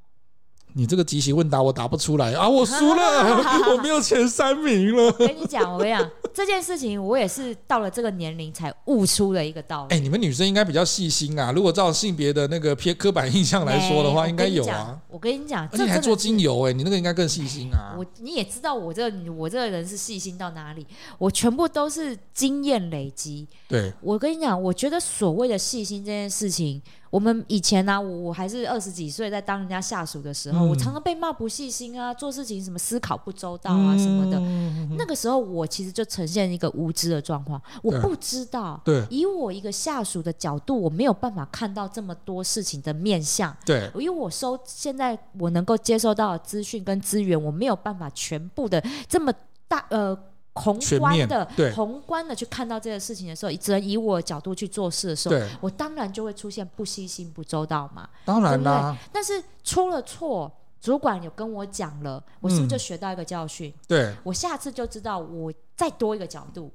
[0.74, 2.48] 你这个即席问答我答不出来啊！
[2.48, 3.02] 我输了，
[3.74, 5.06] 我没有前三名了。
[5.06, 9.96] 我跟你讲，我跟你讲这件事情，我也是到了这个年龄才悟出了一个道理。
[9.96, 11.52] 哎，你们女生应该比较细心啊！
[11.52, 14.98] 如果照性别的那个偏刻板印象来说的话，应该有啊。
[15.10, 17.96] 我跟你讲，而且你还做精油哎，你那个应该更细心啊。
[17.98, 20.86] 我你也知道我这个我这个人是细心到哪里？
[21.18, 23.48] 我全部都是经验累积。
[23.68, 26.82] 对，我跟你讲，我觉得所谓的细心这件事情。
[27.10, 34.38] 我们以前呢、啊，我我还是二十几岁，在当人家下属的时候，嗯、我常常被骂不细心啊，做事情什么思考不周到啊什么的。
[34.40, 38.80] 嗯、那个时候，我其实就呈现一个无知的状况，我不知道。
[38.86, 39.06] 对。
[39.10, 43.56] 以我一个下属的角度，我没有办法看到这么多事情的面相。
[43.66, 43.90] 对。
[43.96, 49.34] 因为我收现在我能够接收到的资讯跟资源，我没有办法全部的这么
[49.68, 50.18] 大呃。
[50.60, 58.10] 宏观的，宏观的去看到这个事情的时候，只能以我的角度去做事的时候，我当然就会出现不细心、不周到嘛。
[58.26, 58.98] 当然啦。
[59.12, 63.74] 但是出了错，主管有跟我讲了，我是不是就学到一个教训？
[63.88, 66.72] 对，我下次就知道我再多一个角度。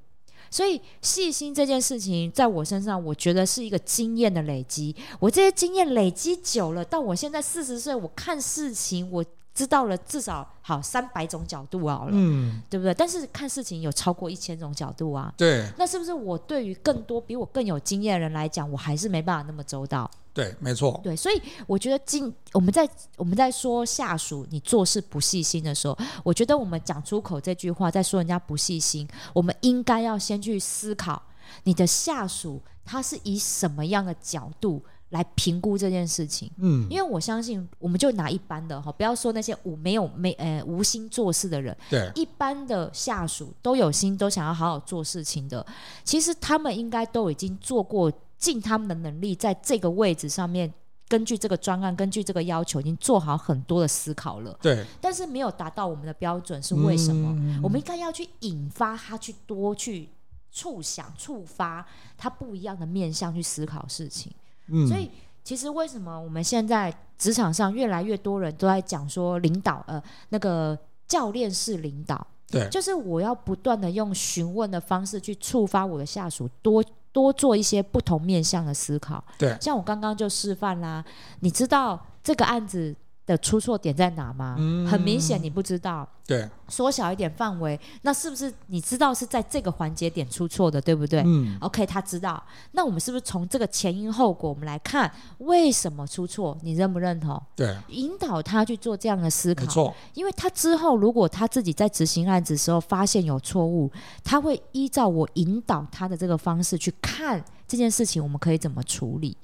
[0.49, 4.95] 所以细心这件事情，在我身上，我觉得是一个经验的累积。
[5.19, 9.23] 我这些经验累积久了，到我现在四十岁，我看事情我。
[9.55, 12.93] 知道了至少好三百种角度好了，嗯，对不对？
[12.93, 15.65] 但是看事情有超过一千种角度啊，对。
[15.77, 20.11] 那是不是我对于更多比我更有经验的人来讲，我还是没办法那么周到？
[20.33, 20.99] 对，没错。
[21.01, 31.23] 对，所以我觉得今我们在我们在说下属你做事不细心的时候，我觉得我们讲出口这句话，在说人家不细心，我们应该要先去思考
[31.63, 34.83] 你的下属他是以什么样的角度。
[35.09, 45.65] 来评估这件事情，嗯，因为我相信，我们就拿一般的哈，不要说那些无没有没呃无心做事的人，对，一般的下属都有心，都想要好好做事情的，
[46.03, 50.73] 其实他们应该都已经做过尽他们的能力，在这个位置上面，
[51.07, 57.31] 根据这个专案，根据这个要求，已经做好很多的思考了，对，但是没有达到我们的标准，是为什么？
[57.37, 60.09] 嗯，我们应该要去引发他去多去
[60.51, 61.85] 触想、触发
[62.17, 64.33] 他不一样的面向去思考事情。
[64.67, 65.09] 嗯，所以
[65.43, 81.05] 其实为什么我们现在职场上越来越多人都在讲说领导呃那个教练式领导，对，就是我要不断的用询问的方式去触发我的下属多多做一些不同面向的思考，对，像我刚刚就示范啦，
[81.39, 82.93] 你知道这个案子
[83.25, 84.55] 的出错点在哪吗？
[84.59, 86.07] 嗯，很明显你不知道。
[86.27, 91.21] 对，缩小一点范围，那是不是你知道是在这个环节点出错的，对不对？
[91.23, 91.55] 嗯。
[91.61, 92.43] OK，他知道。
[92.71, 96.57] 那我们是不是从这个前因后果，我们来看为什么出错？
[96.61, 97.39] 你认不认同？
[97.55, 97.77] 对。
[97.89, 99.65] 引导他去做这样的思考。
[99.65, 99.95] 没错。
[100.15, 103.91] 因为他之后如果他自己在执行案子的时候发现有错误，
[104.23, 109.37] 他会依照我引导他的这个方式去看这件事情，我们可以怎么处理？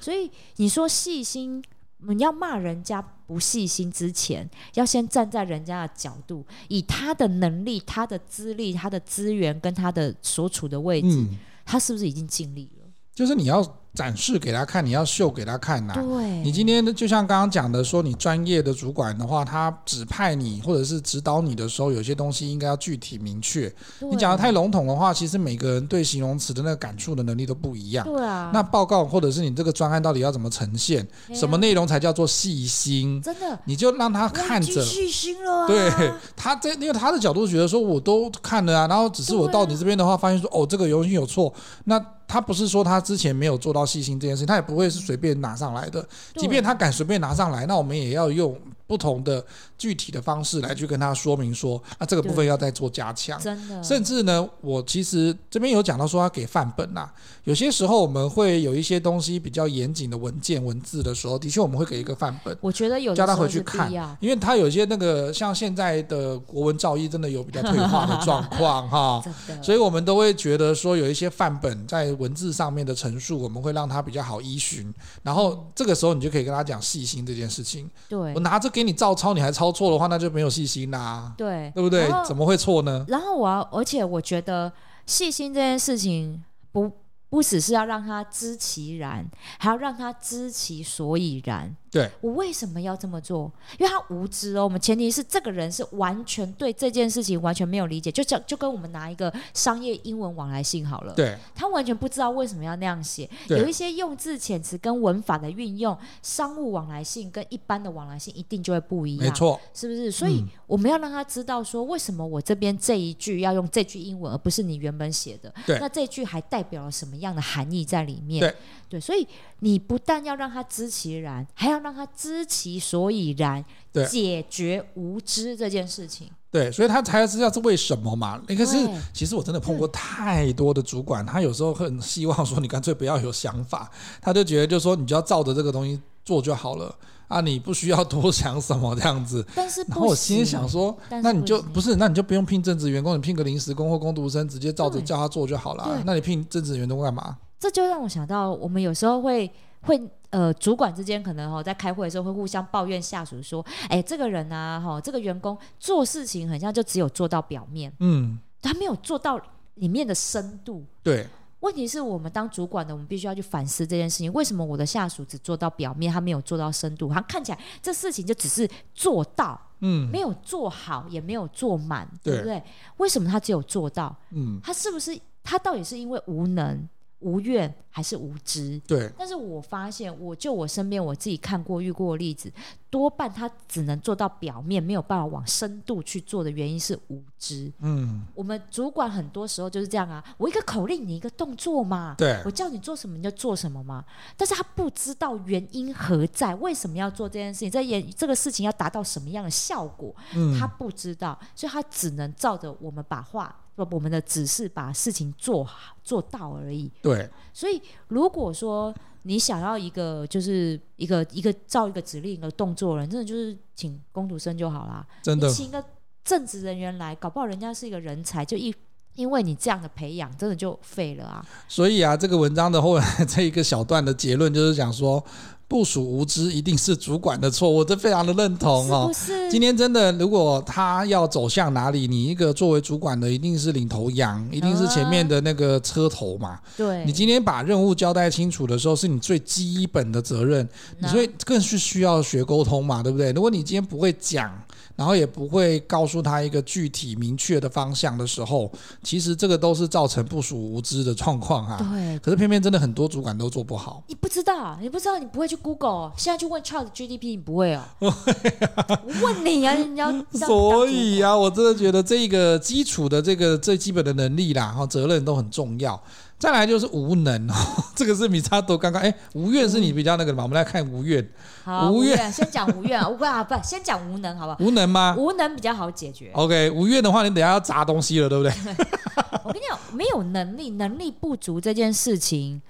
[0.00, 1.62] 所以你说细心。
[1.98, 12.86] 你要骂人家不细心之前，要先站在人家的角度，以他的能力、他的资历、他的资源跟他的所处的位置，嗯、他是不是已经尽力了？
[13.12, 16.00] 就是你要展示给他看，你要秀给他看呐、啊。
[16.00, 23.68] 对，你今天就像刚刚讲的，说你专业的主管的话，他指派你或者是指导你的时候，有些东西应该要具体明确。
[24.08, 28.06] 你讲的太笼统的话，其实每个人对形容词的那个感触的能力都不一样。
[28.06, 28.52] 对啊。
[28.54, 31.02] 那报告或者是你这个专案到底要怎么呈现？
[31.02, 33.20] 啊、什么内容才叫做细心？
[33.20, 34.84] 真的，你就让他看着。
[34.84, 35.66] 细心了、啊。
[35.66, 41.52] 对，他在因为他的角度觉得说，我都看了啊，然后只是我到你这边的话，发现说，哦，这个游戏有错，
[41.86, 42.00] 那。
[42.28, 46.06] 他不是说他之前没有做到细心这件事情，他也不会是随便拿上来的。
[46.36, 48.54] 即便他敢随便拿上来，那我们也要用
[48.88, 49.44] 不同的
[49.78, 53.40] 具体的方式来去跟他说明说，那这个部分要再做加强。
[53.40, 57.08] 真的，甚至呢，我其实这边有讲到说要给范本呐。
[57.44, 62.56] 有些时候我们会有一些东西比较严谨的文件文字的时候，的确我们会给一个范本。
[62.60, 69.22] 我觉得有叫他回去看，因为他有些那个像现在的国文造诣真的有比较退化的状况 哈，
[69.62, 72.08] 所以我们都会觉得说有一些范本在。
[72.18, 74.92] 文字上面的陈述，我们会让他比较好依循。
[75.22, 77.88] 然后这个时候，你就可以跟他讲细心这件事情。
[78.08, 81.34] 对，我拿着给你照抄，你还抄错的话，那就没有细心啦。
[81.36, 82.08] 对，对不对？
[82.26, 83.04] 怎么会错呢？
[83.08, 84.72] 然后我要，而且我觉得
[85.04, 86.90] 细心这件事情不。
[87.30, 89.22] 不只是要让他知其然，
[89.58, 91.76] 还要让他知其所以然。
[91.90, 93.50] 对，我为什么要这么做？
[93.78, 94.64] 因为他无知哦。
[94.64, 101.14] 我们前提是这个人是完全对这件事情完全没有理解，就就跟我们拿一个商业英文往来信好了。
[101.14, 103.28] 对，他完全不知道为什么要那样写。
[103.48, 109.24] 有一些用字遣词跟文法的运用，商务往来信跟一般的往来信一定就会不一样。
[109.26, 110.10] 没错，是不是？
[110.10, 115.52] 所以我们要让他知道说，为什么我这边这一句要用这句英文，而不是你原本写的。
[115.66, 118.40] 对，那这句还代表了什么样的含义在里面？
[118.40, 118.54] 对，
[118.88, 119.26] 对，所以
[119.60, 126.28] 你不但要让他知其然，还要让他知其所以然，对，解决无知这件事情。
[126.50, 128.40] 对，所以他才知道是为什么嘛。
[128.48, 128.76] 那个是
[129.12, 133.90] 其实我真的碰过太多的主管，他有时候很希望说你干脆不要有想法，
[134.22, 136.94] 他就觉得就是说你就要照着这个东西做就好了
[137.28, 139.46] 啊，你不需要多想什么这样子。
[139.54, 146.02] 但是，然后我心里想说，那你就不是，那你就不用聘正职员工，你聘个临时工或工读生，直接照着叫他做就好了。
[146.06, 147.36] 那你聘正职员工干嘛？
[147.60, 149.50] 这就让我想到，我们有时候会
[149.82, 159.40] 会呃，主管之间可能哈、哦，在开会的时候会互相抱怨下属说，哎，这个人啊，哈、哦，这个员工做事情很像就只有做到表面，嗯，他没有做到
[159.76, 160.84] 里面的深度。
[161.02, 161.26] 对，
[161.60, 167.08] 问题是我们当主管的，我们必须要去反思这件事情，为什么我的下属只做到表面，他没有做到深度？
[167.08, 172.62] 他看起来这事情就只是做到，嗯，没有做好，也没有做满，对，对不对？
[172.98, 174.14] 为什么他只有做到？
[174.32, 176.86] 嗯，他是不是他到底是因为无能？
[177.20, 178.80] 无怨还是无知？
[178.86, 179.10] 对。
[179.18, 182.52] 但是我发现，我就我身边我自己看过、遇过的例子，
[182.88, 187.72] 多半他只能做到表面，没有办法往深度去做的原因是无知。
[187.80, 188.22] 嗯。
[188.34, 192.14] 我们主管很多时候就是这样啊，我一个口令，你一个动作嘛。
[192.16, 192.40] 对。
[192.44, 194.04] 我叫你做什么你就做什么嘛。
[194.36, 203.54] 但是他不知道原因何在，为什么要做这件事情，在演这个事情要达到什么样的效果，嗯，他不知道，所以他只能照着我们把话。
[203.90, 206.90] 我们的只是把事情做好做到而已。
[207.02, 215.06] 对，所以如果说你想要一个就是一个一个照一个指令一个动作人，真的就是请工读生就好啦。
[215.22, 215.84] 真的，请一个
[216.24, 218.74] 正职人员来，搞不好人家是一个人才，就一
[219.14, 221.44] 因为你这样的培养，真的就废了啊。
[221.68, 225.24] 所以啊，这个文章的后来 这一个小段的结论就是讲说。
[225.68, 229.10] 部署无知一定是主管的错，我这非常的认同哦。
[229.14, 229.50] 是是？
[229.50, 236.58] 今天真的，如果他要走向哪里，你一个作为主管的，一定是领头羊，一定是前面的那个车头嘛。
[236.76, 237.04] 对。
[237.04, 240.66] 你今天把任务交代清楚的时候，是你最基本的责任，
[241.06, 243.30] 所以更是需要学沟通嘛，对不对？
[243.32, 244.50] 如果你今天不会讲。
[244.98, 248.68] 然后也不会告诉他一个具体明确的方向的时候，
[249.04, 251.76] 其实这个都是造成部署无知的状况哈。
[251.78, 252.18] 对。
[252.18, 254.02] 可是偏偏真的很多主管都做不好。
[254.08, 257.84] 你不知道，你不知道，你不会去 Google，现在去问 ChatGPT，你不会哦？
[258.00, 260.12] 我问你啊，你要。
[260.34, 266.02] 所以啊，我真的觉得这个基础的这个最基本的能力啦，哈，责任都很重要。
[266.38, 267.54] 再来就是无能哦，
[267.96, 270.44] 这个是米查多刚刚哎，无怨是你比较那个的嘛？
[270.44, 271.28] 我们来看无怨。
[271.64, 274.58] 好，无怨先讲无怨啊， 不啊不，先讲无能好不好？
[274.60, 275.16] 无能吗？
[275.18, 276.30] 无能比较好解决。
[276.34, 278.52] OK，无怨的话，你等下要砸东西了，对不对？
[279.42, 282.62] 我跟你讲，没有能力、能力不足这件事情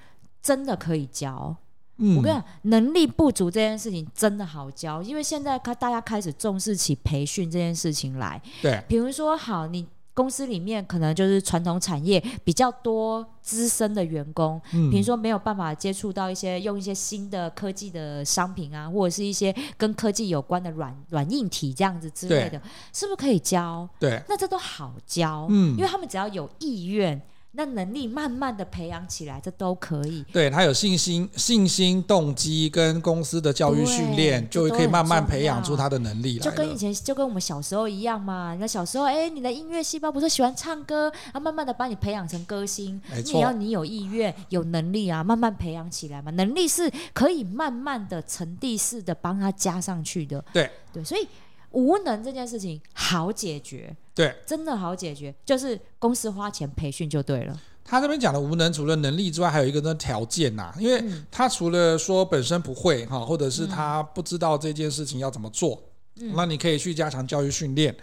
[0.42, 1.54] 真的可以教。
[1.98, 8.40] 嗯，我跟你讲，能力不足这件事情真的好教，因为现在开大家开始重视起培训这件事情来。
[8.62, 9.86] 对，比如说好你。
[10.18, 22.60] 公司里面可能就是传统产业比较多资深的员工，嗯，比如说没有办法接触到一些用一些新的科技的商品啊，或者是一些跟科技有关的软软硬体这样子之类的，
[22.92, 23.88] 是不是可以教？
[24.00, 30.24] 对，那这都好教，嗯，因为他们只要有意愿，那能力慢慢的培养起来，这都可以。
[30.32, 36.44] 对，他有信心、信心、动机跟公司的教育训练，就可以慢慢培养出他的能力来。
[36.44, 38.56] 就跟以前，就跟我们小时候一样嘛。
[38.60, 43.00] 那小时候，哎，你的音乐细胞不是喜欢唱歌，啊，慢慢的把你培养成歌星。
[43.24, 46.30] 你要你有意愿、有能力啊，慢慢培养起来嘛。
[46.32, 50.44] 能力是可以慢慢的层递式的帮他加上去的。
[50.52, 51.26] 对对，所以
[51.72, 53.94] 无能这件事情好解决。
[54.14, 57.60] 对，真的好解决，就是公司花钱培训就对了。
[57.84, 60.74] 他这边讲的无能，除了能力之外，还有一个呢条件呐、啊。
[60.78, 65.82] 因为他除了说本身不会哈，或者是他不知道这件事情要怎么做，
[66.20, 67.96] 嗯、那你可以去加强教育训练。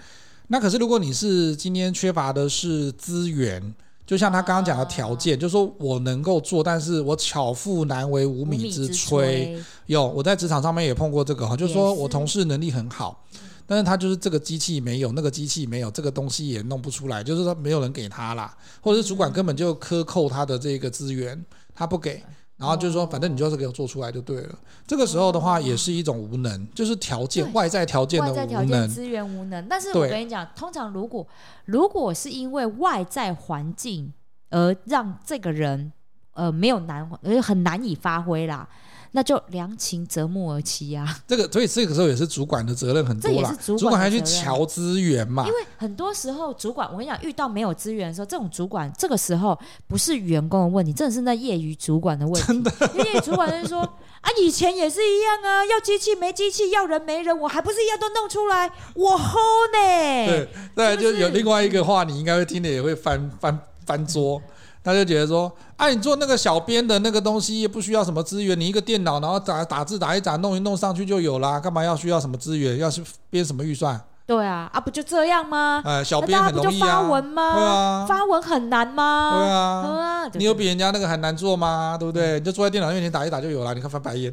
[0.48, 3.76] 那可是如果你是今天缺乏的是资源，
[4.08, 9.62] 就像他刚刚讲的条件，啊、就是说我能够做，但是我巧妇难为无米之炊。
[9.88, 13.25] 有我在职场上面也碰过这个哈，就是说我同事能力很好。
[13.68, 21.44] 但是他就是这个机器没有，那个机器没有，这个东西也弄不出来，就是说没有人给他啦，或者是主管根本就克扣他的这个资源，
[21.74, 22.24] 他不给，
[22.58, 24.56] 然后就是说反正你就是给我做出来就对了。
[24.86, 29.68] 这个时候的话也是一种无能，就是条件外在条件的无能，外在条件资源无能。
[29.68, 31.28] 但是我跟你讲，通常如果
[31.66, 34.14] 如果是因为外在环境
[34.52, 35.92] 而让这个人
[36.34, 38.70] 呃没有难，而很难以发挥啦。
[39.16, 41.24] 那就良禽择木而栖呀、啊。
[41.26, 43.38] 这个，所以这个时候也是主管的责任很多啦。
[43.38, 45.48] 这也是主管，主管还去瞧资源嘛。
[45.48, 49.58] 因为很多时候主管，我跟你讲，遇到没有资源的时候，这种主管这个时候
[49.88, 52.48] 不是员工的问题，真的是那业余主管的问题。
[52.48, 60.28] 真的，业余主管就是说啊，以前也是一样啊，要机器没机器，要人没人，我还不是一样都弄出来，我 hold 呢。
[60.28, 64.42] 对，那就有另外一个话，你应该会听的也会翻翻翻桌。
[64.86, 72.78] 他就觉得说，哎、啊，你做那个小编的那个东西也不需要什么资源，你一个电脑，然后打打字打一打，弄一弄上去就有啦，干嘛要需要什么资源？
[72.78, 74.00] 要是编什么预算？
[74.28, 75.82] 对啊，啊不就这样吗？
[75.86, 77.54] 哎，小编很容易啊，发文吗？
[77.56, 79.32] 对啊，发文很难吗？
[79.40, 81.98] 对啊，对啊，你有比人家那个还难做吗？
[82.00, 82.40] 对不对？
[82.40, 84.32] 你就坐在电脑面前打一打就有了，你看翻白眼。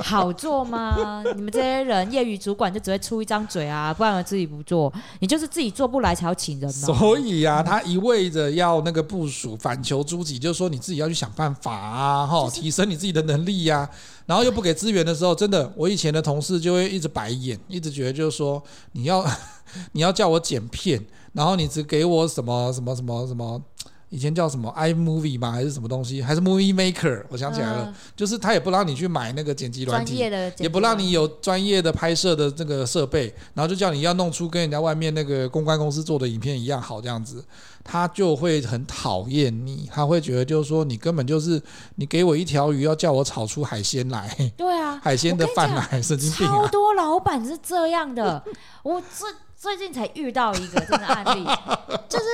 [0.00, 1.22] 好做吗？
[1.36, 6.86] 你们这些人业余主管就只会出一张嘴啊，不然我自己不做，你就是自己做不来才要请人嘛。
[6.86, 13.90] 所以啊，他一味着要那个部署反求诸己，就是说你自己要去想办法啊，哈，提升你自己的能力呀、啊，
[14.26, 19.24] 然后又不给资源的时候，真的，我以前的同事就会一直白眼，一直觉得就是说你要
[19.92, 23.62] 你要叫我剪片，然后你只给我什么什么什么什么。
[24.10, 25.52] 以前叫什么 iMovie 吗？
[25.52, 26.20] 还是什么东西？
[26.20, 27.24] 还是 Movie Maker？
[27.28, 30.16] 我想起来了，嗯、就是他也不让你去买那个剪辑软体，
[30.58, 37.44] 也不让你有专业的拍摄的这个设备，然后就叫你要弄出跟人家外面那个公关公司做的影片一样好这样子，
[37.84, 41.62] 他就会很讨厌你，他会觉得就是说你根本就是
[41.94, 44.52] 你给我一条鱼，要叫我炒出海鲜来。
[44.56, 46.56] 对啊， 海鲜的饭来，神经病啊！
[46.56, 48.42] 超多老板是这样的，
[48.82, 51.44] 我最最近才遇到一个真的案例，
[52.10, 52.24] 就是。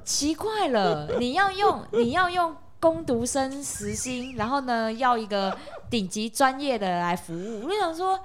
[0.04, 5.56] 奇怪了，你要用你要用工读生时薪，然后呢，要一个
[5.90, 7.64] 顶级专业的来服务。
[7.64, 8.18] 我就想说，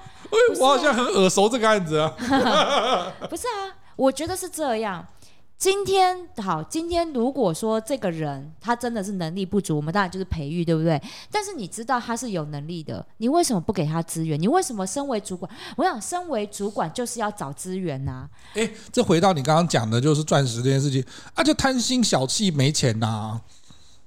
[0.59, 2.13] 我好像很耳熟这个案子啊。
[3.30, 5.05] 不是啊，我觉得是这样。
[5.57, 11.01] 今天好，今天如果说这个人他真的是能力不足，我们当然就是培育，对不对？
[11.31, 14.39] 但是你知道他是有能力的，你为什么不给他资源？
[14.39, 15.49] 你为什么身为主管？
[15.77, 18.29] 我想，身为主管就是要找资源呐、啊。
[18.55, 21.03] 诶，这回到你刚刚讲的，就是钻石这件事情
[21.33, 23.41] 啊，就贪心小气没钱呐、啊。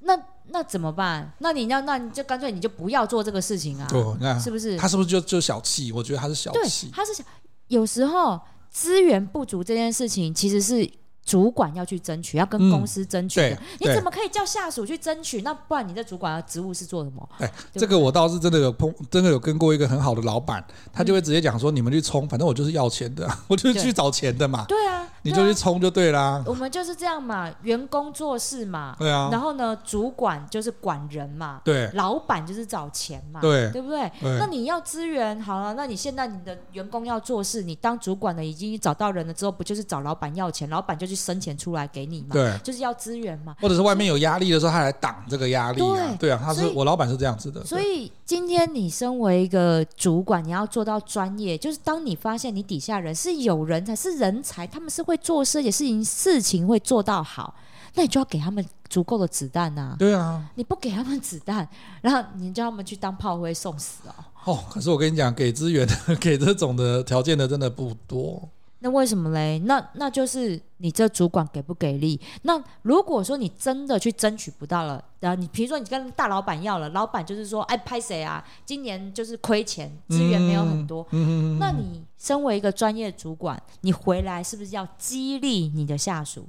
[0.00, 0.16] 那
[0.48, 1.32] 那怎么办？
[1.38, 3.86] 那你要那你就干脆你就不要做这个事情啊？
[3.88, 4.76] 对，那是不是？
[4.76, 5.90] 他是不是就就小气？
[5.92, 6.90] 我觉得他是小气。
[6.92, 7.24] 他是小。
[7.68, 8.38] 有时候
[8.70, 10.88] 资源不足这件事情其实是。
[11.28, 15.42] 主管要去争取，要跟公司争取的，嗯、你怎么可以叫下属去争取？
[15.42, 17.28] 那不然你的主管的职务是做什么？
[17.38, 25.06] 哎、欸，这个我倒是真的有碰，真的有跟过一个很好的老板，他就会直接讲说：“你们去冲，反正我就是要钱的， 我就是去找钱的嘛。”对啊。
[25.28, 26.42] 你就去冲就对啦。
[26.46, 28.96] 我们就是这样嘛，员工做事嘛。
[28.98, 29.28] 对啊。
[29.30, 31.60] 然后呢，主管就是管人嘛。
[31.64, 31.90] 对。
[31.94, 33.40] 老板就是找钱嘛。
[33.40, 33.70] 对。
[33.70, 34.10] 对不对？
[34.20, 34.38] 对。
[34.38, 42.28] 那你要资源好了，那你现在你的员工要做事，你当主管的已经找到人了之后，不就是找老板要钱，老板就去生钱出来给你嘛？
[42.32, 42.58] 对。
[42.64, 43.54] 就是要资源嘛。
[43.60, 46.16] 或者是外面有压力的时候，他来挡这个压力啊。
[46.18, 46.28] 对。
[46.28, 47.64] 对啊，他是我老板是这样子的。
[47.64, 57.54] 所以今天你身为一个主管，你要做到专业，就是当你发现你底下人是有人才是人才，他们是会做事也事情事情会做到好，
[57.94, 59.96] 那你就要给他们足够的子弹呐、啊。
[59.98, 61.66] 对啊，你不给他们子弹，
[62.02, 64.12] 然后你叫他们去当炮灰送死哦。
[64.44, 68.46] 哦，可是我跟你讲，给资源的、 给这种的条件的真的不多。
[68.80, 69.58] 那为什么嘞？
[69.64, 72.20] 那那就是你这主管给不给力？
[72.42, 78.44] 那如果说你真的去争取不到了，然后你比如说你跟大老板要了，老板就是说，哎，拍谁啊？
[78.64, 81.04] 今年就是亏钱，资源没有很多。
[81.10, 81.58] 嗯嗯。
[81.58, 86.48] 那你身为一个专业主管，你回来是不是要激励你的下属？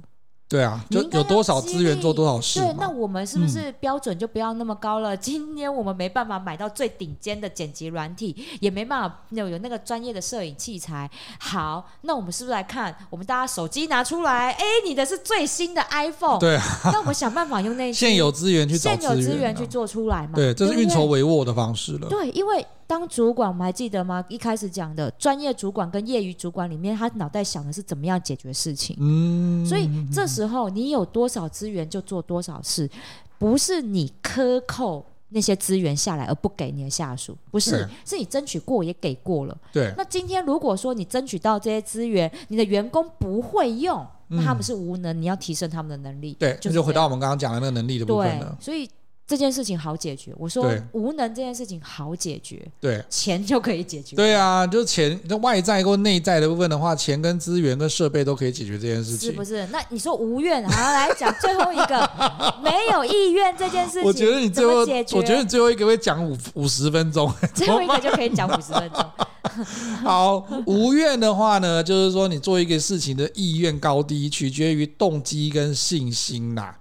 [0.50, 2.58] 对啊，就有多少资源做多少事。
[2.58, 5.14] 对，那我们是不是标准就不要那么高了？
[5.14, 11.08] 嗯、 今天我们没办法买到最顶尖的剪辑软体，也没办法有有那个专业的摄影器材。
[11.38, 12.92] 好，那我们是不是来看？
[13.10, 16.40] 我们大家手机拿出来，哎，你的是最新的 iPhone。
[16.40, 16.62] 对啊。
[16.86, 20.32] 那我们想办法用那些 现有资源去找现有资源去做出来嘛？
[20.34, 22.08] 对，这是运筹帷幄的方式了。
[22.08, 24.24] 对，因为当主管，我们还记得吗？
[24.28, 28.96] 一开始讲的专业主管跟业余主管里面，他脑袋想的是怎么样解决事情。
[28.98, 29.64] 嗯。
[29.64, 31.30] 所以这时候你有多？
[31.30, 32.90] 少资源就做多少事，
[33.38, 39.56] 不是你克扣那些资源下来而不给你的下属，不是，是你争取过也给过了。
[39.72, 39.94] 对。
[39.96, 46.34] 那今天如果说你争取到这些资源，你的员工不会用，那他们是无能，你要提升他们的能力。
[46.40, 48.58] 对，就回到我们刚刚讲的那个能力的部分了。
[48.60, 48.90] 所以。
[49.30, 54.16] 这件事情好解决，我说无能这件事情好解决，对，钱就可以解决。
[54.16, 59.64] 对啊，就是钱，就外在或内在的部分的话，钱跟资源跟设备都可以解决这件事情，是不是？
[59.68, 62.10] 那你说无怨，好来讲最后一个
[62.60, 69.06] 没有意愿这件事情，我觉得你最后我觉得你最后一个会讲五五十分钟，最后一个就可以讲五十分钟。
[70.02, 76.74] 好，无怨的话呢，就是说你做一个事情的意愿高低，取决于动机跟信心呐。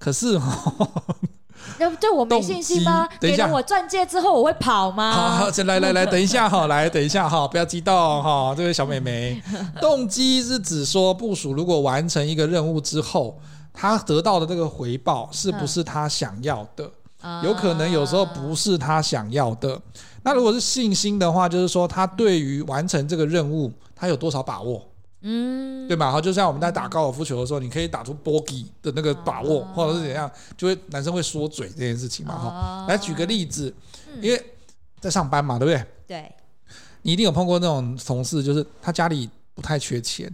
[0.00, 0.74] 可是哈。
[1.78, 3.08] 要对我没信心吗？
[3.20, 5.12] 等一下，我钻戒之后我会跑吗？
[5.12, 9.42] 好，好，来来来，等一下哈，来等一下哈，不要激动哈，这位小妹妹。
[9.80, 13.38] 动机是指说部署如果完成一个任务之后，
[13.72, 16.90] 他得到的这个回报是不是他想要的？
[17.42, 19.80] 有可能有时候不是他想要的。
[20.22, 24.82] 那如果是信心的话，就是说他对于完成这个任务，他有多少把握？
[25.26, 26.12] 嗯，对吧？
[26.12, 32.38] 好，就像我们在打高尔夫球的时候，你可以打出 bogey 的那个把握，或者是怎样，就会男生会说嘴这件事情嘛。
[32.38, 33.74] 哈，来举个例子，
[34.20, 34.44] 因为
[35.00, 35.86] 在上班嘛，对不对？
[36.06, 36.32] 对，
[37.02, 40.30] 你一定有碰过那种同事，就是他家里不太缺钱，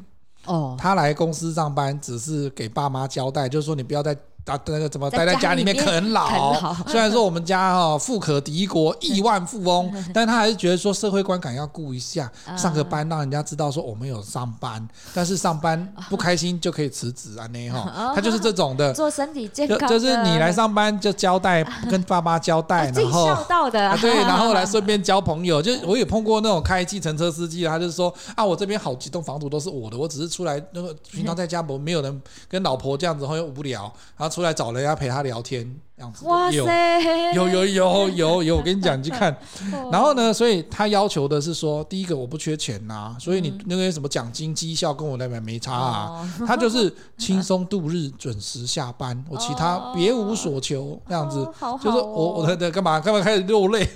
[0.46, 4.16] 哦，他来公司上班只是给爸妈交代，就是说你不要再。
[4.46, 6.54] 啊，那个怎么待在家里面啃老？
[6.88, 18.92] 虽然说我们家哈富可敌国，亿万富翁， 但他还是觉得说社会观感要顾一下，上个班让人家知道说我们有上班，但是上班不开心就可以辞职啊，那哈，他就是这种的。
[19.00, 25.62] 做身体健康，就是你来上班就交代跟爸妈交代，然后尽孝道的，对，然后来顺便交朋友。
[25.62, 33.82] 就我也碰过那种开计程车司机，他就说啊，我这边好几栋房子都是我的，我只是出来那个平常在家没没有人跟老婆这样子，然后又无聊，
[34.16, 35.80] 然后出来找人家陪他聊天。
[36.24, 39.36] 哇塞，有有有有有，我跟你讲，你去看。
[39.92, 46.28] 然后呢，所以他要求的是说，第一个我不缺钱呐，所以你那个什么奖金绩效跟我那边没差啊。
[46.46, 51.46] 他就是轻松度日，准时下班， 我其他别无所求，那样子。
[51.82, 53.86] 就是我我的干嘛干嘛开始落泪？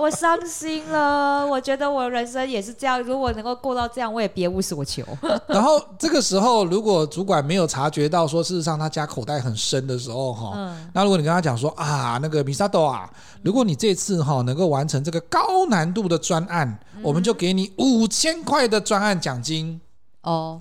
[0.00, 5.02] 我伤心了，我觉得我人生也是这样，如果能够过到这样，我也别无所求。
[5.46, 11.35] 然后这个时候，如果主管没有察觉到说，事实上他家口袋很深的时候，哈，那如果你跟他。
[11.36, 13.08] 他讲说啊，那个米萨豆啊，
[13.42, 19.80] 如果你这次哈能够完成这个高难度的专案，我们就给你五千块的专案奖金
[20.22, 20.58] 哦。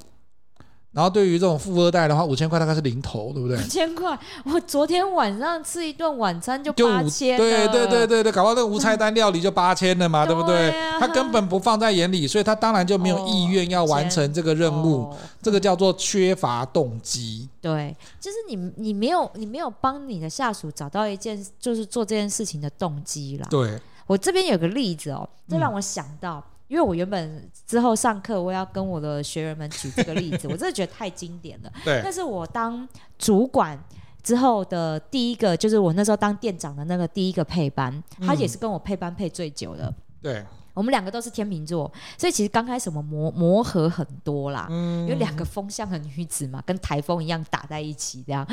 [0.95, 3.57] 然后对于这种富二代的话，五千块大概是零头，对不对？
[3.57, 10.73] 五千块，我昨天晚上吃一顿晚餐就八千，对对对对对，搞到那个无菜单料理就八千了嘛，对不对？
[10.97, 17.49] 他根本不放在眼里，所以他当然就没有意愿要完成这个任务，这个叫做缺乏动机。
[17.59, 23.45] 对，就是你你没有你没有帮你的下属找到一件就是做这件事情的动机啦。
[23.49, 23.77] 对，
[24.07, 26.41] 我这边有个例子哦，这让我想到。
[26.67, 31.71] 因为我原本之后上课，我要跟我的学员们举这个例子， 我真的觉得太经典了。
[31.83, 32.87] 对，但是我当
[33.17, 33.79] 主管
[34.23, 39.93] 之后的第一个，就是我那时候当店长的那个第一个配班，他也是跟我配班配最久的。
[40.21, 40.43] 对。
[40.75, 48.45] 我们两个都是天秤座，所以其实刚开始我们磨磨合很多啦，嗯、有两个风象的女子嘛，跟台风一样打在一起这样。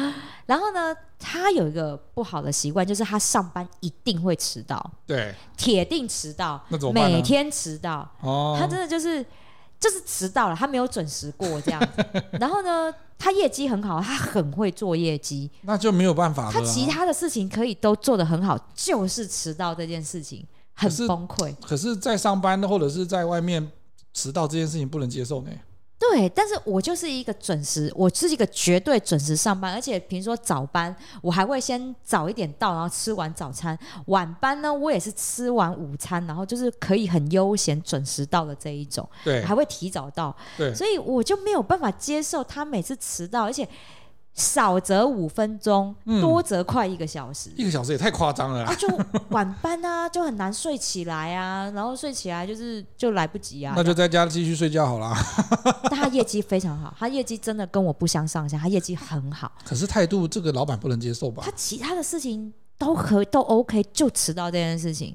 [0.46, 6.92] 然后呢，她有一个不好的习惯，就是她上班一定会迟到，对，铁定迟到，那？
[6.92, 9.26] 每天迟到，哦，她真的就是
[9.80, 11.88] 就是迟到了，她没有准时过这样。
[12.38, 16.52] 然后呢，她业绩很好，她很会做业绩，那就没有办法了。
[16.52, 20.46] 她其他的事情可以都做得很好，就是迟到这件事情。
[20.74, 23.70] 很崩溃，可是，在上班或者是在外面
[24.12, 25.50] 迟到这件事情不能接受呢？
[25.98, 43.68] 对，但是我就是一个准时，我是一个绝对准时上班，而且比如说早班，我还会先早一点到，然后吃完早餐；晚班呢，我也是吃完午餐，然后就是可以很悠闲准时到的这一种，对，还会提早到，对，所以我就没有办法接受他每次迟到，而且。
[44.34, 47.50] 少则五分钟，多则快一个小时。
[47.54, 48.74] 一个小时也太夸张了啦！
[48.74, 48.88] 就
[49.28, 53.74] 晚班啊， 就很难睡起来啊，然后睡起来就是就来不及啊。
[53.76, 55.14] 那就在家继续睡觉好了。
[55.90, 59.52] 但他业绩非常好，他业绩真的跟我不相上下，他业绩很好。
[59.64, 61.42] 可是态度，这个老板不能接受吧？
[61.44, 65.14] 他其他的事情都可以都 OK，就迟到这件事情，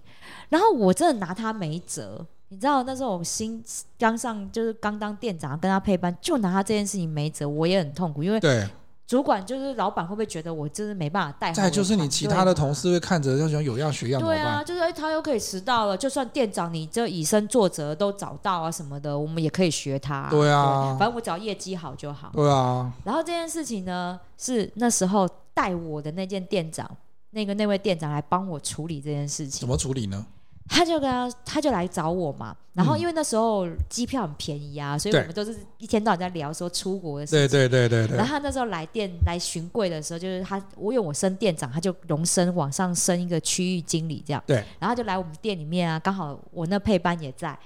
[0.49, 2.23] 然后我真的拿他没辙。
[2.49, 3.61] 你知道那时候我新
[3.97, 8.65] 刚上，就是刚当店长，跟他配班，就拿他这件事情没辙，我也很痛苦，因为对。
[9.07, 11.53] 主管就是老板，会不会觉得我就是没办法带？
[11.53, 14.21] 再就是你其他的同事会看着，要想有样学样。
[14.21, 20.27] 对啊，就是哎，他又可以迟到了，就算店长你这以身作则都找到啊什么的，我们也可以学他。
[20.29, 22.29] 对啊，对，反正我只要业绩好就好。
[22.33, 22.91] 对啊。
[23.05, 26.85] 然后这件事情呢，是那时候带我的那件店长，
[27.29, 29.61] 那个那位店长来帮我处理这件事情。
[29.61, 30.25] 怎么处理呢？
[30.67, 32.55] 他就跟他，他就来找我嘛。
[32.73, 37.39] 然后因为那时候机票很便宜啊，嗯、所以我们都是一天到晚在聊说出国的事情。
[37.39, 38.17] 对对对对对。
[38.17, 44.43] 然后他那时候来店来巡柜的时候，就是他我有我升店长，他就荣升往上升一个区域经理这样。
[44.45, 44.63] 对。
[44.77, 47.57] 然后就来我们店里面啊，刚好我那配班也在，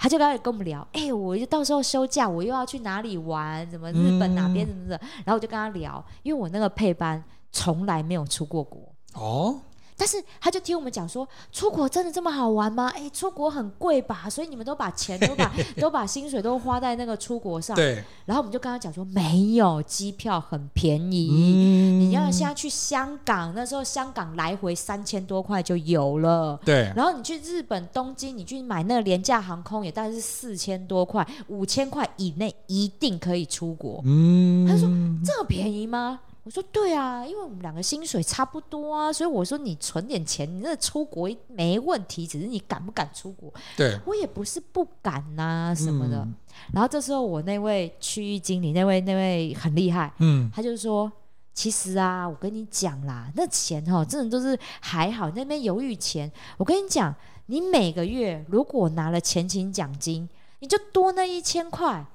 [0.00, 0.84] 他就开始跟我们聊。
[0.92, 3.70] 哎，我就到时候休假，我又要去哪里玩？
[3.70, 4.96] 什么日本哪边什么的。
[4.96, 8.82] 嗯、然后我就跟他聊，因为我那个配班从来没有出过国。
[9.14, 9.60] 哦。
[9.96, 12.92] 但是他就听我们讲说，出国真的这么好玩吗？
[12.94, 14.28] 哎，出国很贵吧？
[14.28, 17.74] 所以你们都把钱 都把都把薪水都花在那个出国上。
[17.74, 18.04] 对。
[18.26, 21.28] 然后我们就跟他讲说，没有，机票很便宜。
[21.30, 22.00] 嗯。
[22.00, 26.60] 你要现在去香港，那时候香港来回三千多块就有了。
[26.64, 26.92] 对。
[26.94, 34.02] 然后你去日本东京，你去买那个廉价航空也大概是四千多块，五千块以内一定可以出国。
[34.04, 34.66] 嗯。
[34.66, 34.86] 他说
[35.24, 36.20] 这么便宜吗？
[36.46, 43.52] 我说对啊，因为我们两个薪水差不多啊，所以我说你存点钱，你那出国没问题，只是你敢不敢出国？
[43.76, 46.18] 对，我也不是不敢呐、啊、什么的。
[46.18, 46.32] 嗯、
[46.72, 51.10] 然后这时候我那位区域经理，那位那位很厉害，嗯，他就说，
[51.52, 56.30] 其实啊，我跟你讲啦，那钱哈，真的都是还好，那边犹豫钱。
[56.58, 57.12] 我跟你讲，
[57.46, 60.28] 你每个月如果拿了前勤奖金，
[60.60, 62.06] 你就多那一千块。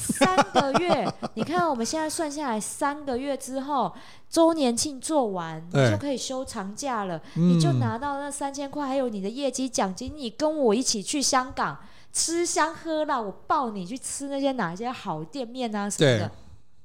[0.00, 3.92] 三个月，你看我们现在算下来，三个月之后
[4.28, 11.78] 周年庆做完，你就可以休长假了，嗯、你就拿到那三千块，还有你的业绩奖金，你跟我一起去香港
[12.12, 16.30] 吃香喝辣，我抱你去吃那些哪些好店面啊什么的。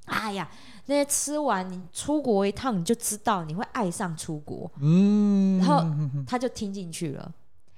[0.05, 0.47] 哎呀，
[0.85, 4.69] 那些吃完你出国一趟，你就知道你会爱上出国。
[4.79, 5.83] 嗯，然后
[6.27, 7.31] 他就听进去了，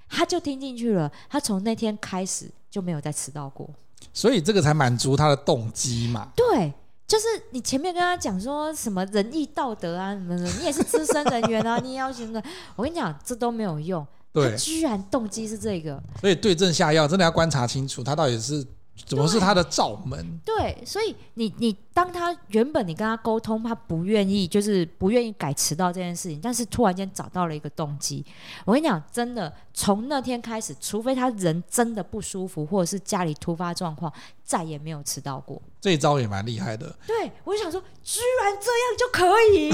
[0.09, 3.69] 他就听进去了，他从那天开始就没有再迟到过。
[4.13, 6.29] 所以这个才满足他的动机嘛？
[6.35, 6.73] 对，
[7.07, 12.43] 就是你前面跟他讲说什么仁义道德啊什么的，你也是资深人员啊，你也要什么的？
[12.75, 14.05] 我跟你讲，这都没有用。
[14.33, 16.01] 对，他居然动机是这个。
[16.21, 18.65] 所以对症下药，真的要观察清楚，他到底是。
[19.05, 20.39] 怎么是他的罩门？
[20.43, 28.23] 对，所以你你当他原本你跟他沟通，他不愿意，就是不愿意改迟到这件事情，但是突然间找到了一个动机。
[28.65, 35.59] 我跟你讲，真的从那天开始，除非他人真的不舒服，或者是家里突发状况，再也没有迟到过。
[35.81, 36.95] 这一招也蛮厉害的。
[37.07, 39.71] 对，我就想说，居然这样就可以。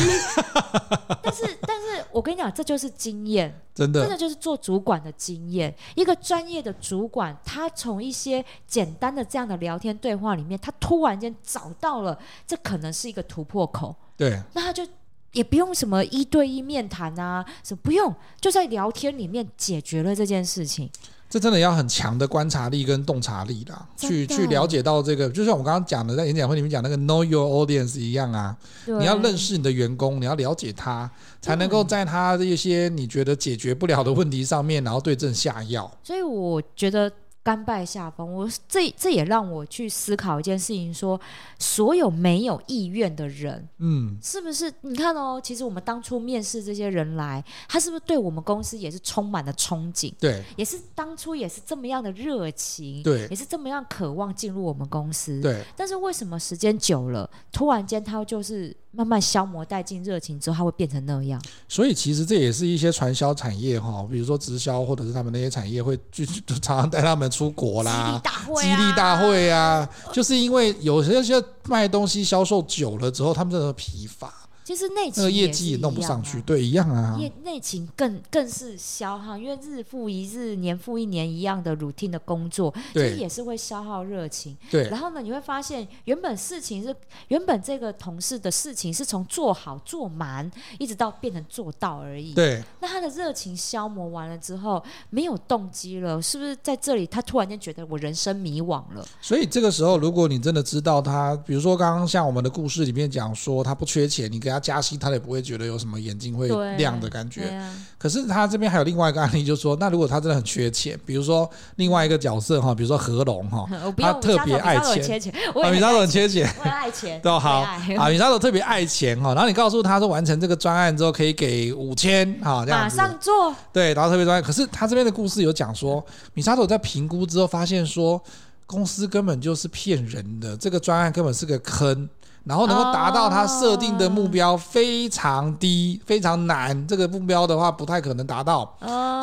[1.22, 5.74] 但是，但是我跟你讲，这就是经验，真的，真的就是做主管的经验。
[5.96, 12.13] 一个专业的主管，他从一些简单的这样的聊天对话里面，他突然间找到了，
[12.46, 13.96] 这可能是一个突破口。
[14.16, 14.86] 对，那他就
[15.32, 20.90] 也不用什么一对一面谈啊，什么不用，就在聊天里面解决了这件事情。
[21.28, 28.56] 这真的要很强的观察力跟洞察力啦，去去了解到这个，就像我刚刚讲的，在演讲会里面讲那个 know your audience 一样啊，
[28.86, 31.10] 你要认识你的员工，你要了解他，
[31.42, 35.92] 才能够在他一些你觉得解决不了的问题上面，然后对症下药。
[36.04, 37.12] 所以我觉得。
[37.44, 41.20] 甘拜下风，我这这也让我去思考一件事情：说
[41.60, 44.74] 所有没有意愿的人，嗯，是不是？
[44.82, 50.14] 你看哦，其实我们当初面试这些人来，他是不是对我们公司也是充满了憧憬？
[50.20, 55.62] 对，也是当初也是这么样的热情，对，也是这么样渴望进入我们公司，对。
[55.76, 58.74] 但是为什么时间久了，突然间他就是？
[58.96, 61.42] 慢慢消磨殆尽热情之后，他会变成那样。
[61.68, 66.24] 所以其实这也是一些传销产业哈，比如说直销或者是他们那些产业会就
[66.62, 68.22] 常常带他们出国啦，
[68.62, 74.32] 激励大会、啊，就是因为有些些卖东西销售久了之后，他们真的疲乏。
[74.64, 77.18] 其实内勤那个业绩也弄不上去，对，一样啊。
[77.20, 84.58] 业内勤更更是消耗，因为日复一日、年复一年一样的 routine 的工作，其实也是会消耗热情。
[84.72, 84.90] 对。
[84.90, 86.96] 然后呢，你会发现，原本事情是
[87.28, 90.50] 原本这个同事的事情是从做好做满，
[90.80, 92.34] 一直到变成做到而已。
[92.34, 92.64] 对。
[92.80, 99.06] 那他的热情消磨完了之后，没有动机了，是不是在这里他突然间觉得我人生迷惘了？
[99.22, 106.48] 所以这个时候，如果你真的知道他，比如说刚刚像我们的故事里面讲说他不缺钱，你给他加息，他也不会觉得有什么眼睛会
[106.78, 107.50] 亮的感觉。
[107.50, 115.20] 啊、可是他这边还有另外一个案例，就是说，那如果他真的很缺钱，比如说另外一个角色哈，比如说何龙哈， 他特别爱钱，
[115.62, 124.44] 啊，米沙头很缺钱，爱钱，对， 好啊，米沙头特别爱钱哈，然后你告诉他说完成这个专案之后可以给五千哈，这样子，马上做，对，然后特别专案。
[124.44, 128.22] 可是他这边的故事有讲说，米沙头在评估之后发现说，
[128.66, 132.10] 公司根本就是骗人的，这个专案根本是个坑。
[132.46, 136.88] 然后能够达到他设定的目标非常低，非常难。
[136.88, 138.76] 这个目标的话不太可能达到，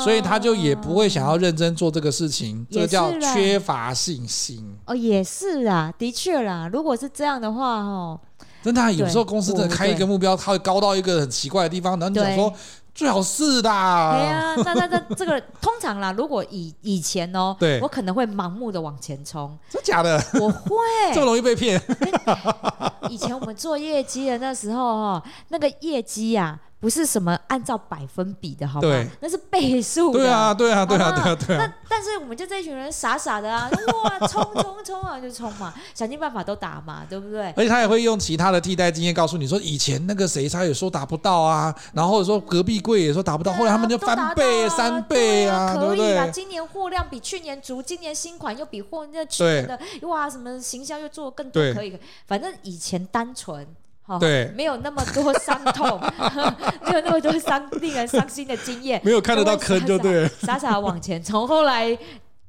[0.03, 2.67] 所以他就也不会想要认真做这个事情。
[2.71, 4.75] 这个叫缺乏信心。
[4.87, 6.69] 哦，也是啊，的确啦。
[6.73, 8.19] 如果是这样的话，哦，
[8.63, 12.53] 真的有时候公司真的开一个目标，它会高到一个很奇怪的地方，然后你想说。
[13.01, 13.71] 最好是的。
[13.71, 13.71] 对
[14.29, 19.59] 啊，那那那这个 通常啦，如果以以前哦，对，我可能会盲目的往前冲。
[19.71, 20.23] 真假的？
[20.35, 20.77] 我会
[21.15, 21.81] 这么容易被骗？
[23.09, 26.61] 以前我们做业绩的那时候哦，那个业绩呀。
[26.81, 29.05] 不是什么按照百分比的，好吗？
[29.21, 30.21] 那是倍数的。
[30.21, 31.67] 对啊，对啊，对啊，对啊，对啊。
[31.67, 33.69] 那但是我们就这一群人傻傻的啊，
[34.03, 37.53] 哇，冲冲冲啊，就冲嘛，想尽办法都打嘛，对不对？
[37.57, 46.27] 而且他也会用其他的替代经验告诉你说，以前那个谁他也说达不到啊，然后说隔壁柜也说达不到，后来他们就翻倍、三倍啊，可以啊。
[46.29, 49.79] 今年货量比去年足，今年新款又比货那去年的
[50.09, 51.99] 哇，什么行销又做得更多，可以。
[52.27, 53.67] 反正以前单纯。
[54.19, 56.01] 对，没有那么多伤痛，
[56.87, 61.47] 没有那么多伤令人伤心的经验，没有看得到坑就对，傻傻往前冲。
[61.47, 61.97] 后来，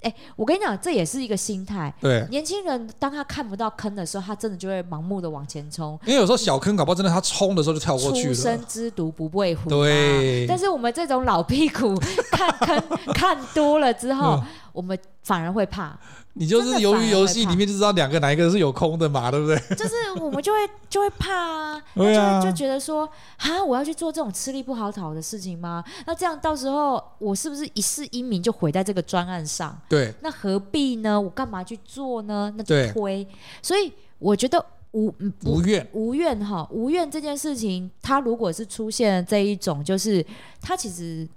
[0.01, 1.93] 哎，我跟你讲，这也是一个心态。
[2.01, 5.99] 对，年轻人当他看不到坑的时候，他真的就会盲目的往前冲。
[6.05, 8.33] 因为有时候小坑搞不好真的他冲的时候就跳过去了。
[8.33, 9.69] 初生之犊不畏虎。
[9.69, 10.47] 对。
[10.47, 11.95] 但是我们这种老屁股
[12.31, 12.83] 看坑
[13.13, 14.41] 看多了之后，
[14.73, 15.97] 我们反而会怕。
[16.33, 19.57] 你就是鱿鱼游戏里面就知道两个哪一个是有空的嘛，对不对？
[19.75, 20.59] 就是我们就会
[20.89, 23.07] 就会怕啊， 那就就觉得说
[23.37, 25.83] 啊，我要去做这种吃力不讨好的事情吗？
[26.05, 29.77] 那这样到时候我是不是一世英名就毁在这个专案上？
[29.89, 31.19] 对，那何必呢？
[31.19, 32.53] 我干嘛去做呢？
[32.55, 33.27] 那就推。
[33.61, 35.13] 所以我觉得无
[35.43, 40.25] 无怨无怨哈，无怨这件事情，他如果是出现了这一种，就是
[40.61, 41.27] 他其实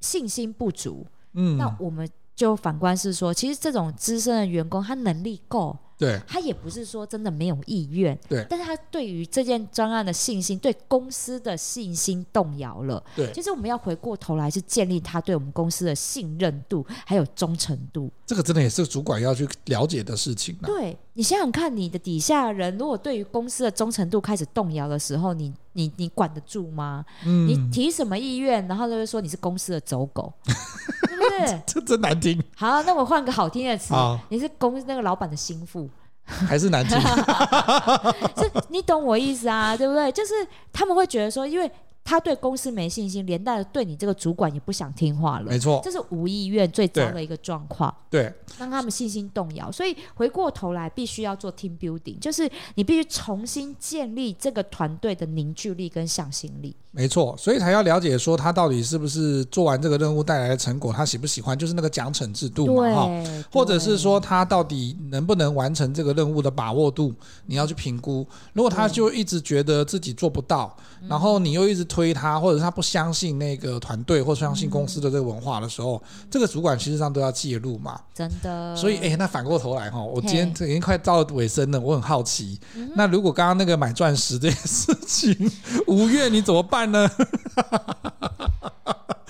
[0.00, 2.08] 信心不足，嗯，那我们。
[2.34, 5.76] 就反观是说，其实这种资深的员工，他能力够。
[5.96, 13.00] 对，他也不是说真的没有意愿，对，但是他对于这件专案的信心，对公司的信心动摇了。
[13.14, 18.10] 对，其实我们要回过头来是建立他对我们公司的信任度，还有忠诚度。
[18.26, 20.56] 这个真的也是主管要去了解的事情。
[20.64, 27.04] 对，你想想看，你的底下人如果对于公司的忠诚度开始动摇的时候，你你你管得住吗？
[27.24, 30.32] 嗯，你提什么意愿，然后就会说你是公司的走狗，
[31.38, 31.62] 对不对？
[31.66, 32.42] 这真难听。
[32.56, 33.94] 好，那我换个好听的词，
[34.28, 35.88] 你是公司那个老板的心腹。
[36.24, 36.98] 还是难听，
[38.36, 40.10] 是你懂我意思啊，对不对？
[40.12, 40.32] 就是
[40.72, 41.70] 他们会觉得说，因为。
[42.06, 45.46] 他对公司没信心，连带的对你这个主管也不想听话了。
[45.46, 47.90] 没错，这是无意愿最糟的一个状况。
[48.10, 49.72] 对，让他们信心动摇。
[49.72, 56.76] 所以回过头来，必须要做 team building，就是你必须重新建立这个团队的凝聚力跟向心力。
[56.94, 63.10] 没错，所以才要了解说他到底是不是做完这个任务带来的成果，他喜不喜欢，就是那个奖惩制度嘛，哈，
[63.50, 67.14] 或者是说他到底能不能完成这个任务的把握度，
[67.46, 68.26] 你要去评估。
[68.52, 70.76] 如果他就一直觉得自己做不到，
[71.08, 71.84] 然后你又一直。
[71.86, 78.00] 推他，或者是他不相信那个团队，或相信公司的这个文化的时候，嗯、这个主管其实上都要介入嘛。
[78.14, 78.74] 真的。
[78.74, 82.58] 所以，哎，那反过头来哈，我今天已经快到尾声了，我很好奇，
[82.96, 85.50] 那如果刚刚那个买钻石这件事情，
[85.86, 87.10] 五月你怎么办呢？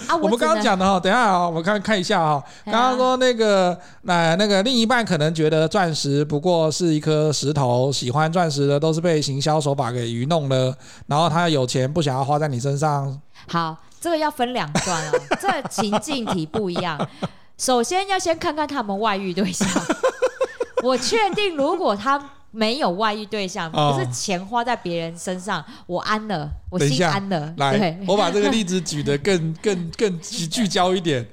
[0.06, 2.44] 啊、我，我们刚刚讲的哈，等一下啊，我们看看一下哈。
[2.66, 10.76] 刚刚说那个，那那个另一半可能觉得钻石不过是一颗石头，喜欢钻石的都是被行销手法给愚弄了，
[11.06, 13.18] 然后他有钱不想要花在你身上。
[13.48, 17.08] 好，这个要分两段哦，这个情境题不一样。
[17.56, 19.66] 首先要先看看他们外遇对象，
[20.82, 22.30] 我确定如果他。
[22.54, 27.52] 没有外遇对象，可是钱花在别人身上，我安了，我心安了。
[27.56, 31.26] 来，我把这个例子举得更 更更聚焦一点。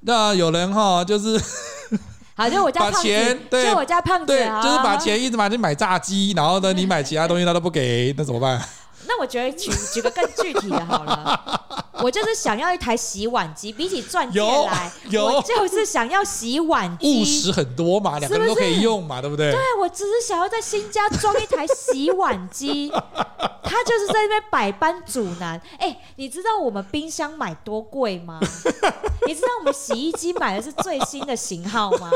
[0.00, 1.40] 那有人哈，就是
[2.34, 8.60] 好，就我家胖子，就我家胖子，对，就是把钱一直拿去买炸鸡，然后呢，你买其他东西他都不给，那怎么办？
[9.06, 11.64] 那我觉得举举个更具体的好了，
[12.02, 14.90] 我就是想要一台洗碗机，比起钻戒来，
[15.20, 19.50] 我就是想要洗碗机，务实很多嘛，两个人都可以用嘛，对不对？
[19.52, 22.90] 对，我只是想要在新家装一台洗碗机，
[23.62, 25.60] 他就是在那边百般阻拦。
[25.78, 28.40] 哎，你知道我们冰箱买多贵吗？
[29.26, 32.10] 你知道我们洗衣机买的是最新的型号吗？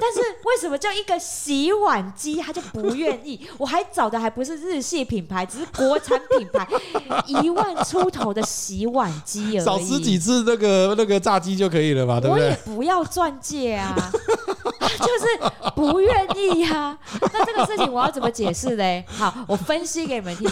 [0.00, 3.46] 但是为什么叫一个洗碗机他就不愿意？
[3.58, 6.66] 我还找的还不是日系品牌，只是国产品牌，
[7.26, 9.64] 一万出头的洗碗机而已。
[9.64, 12.18] 少吃几次那个那个炸鸡就可以了吧？
[12.20, 12.46] 对不对？
[12.46, 13.94] 我也不要钻戒啊，
[14.80, 16.98] 就是不愿意呀、啊。
[17.32, 19.04] 那这个事情我要怎么解释嘞？
[19.06, 20.48] 好，我分析给你们听。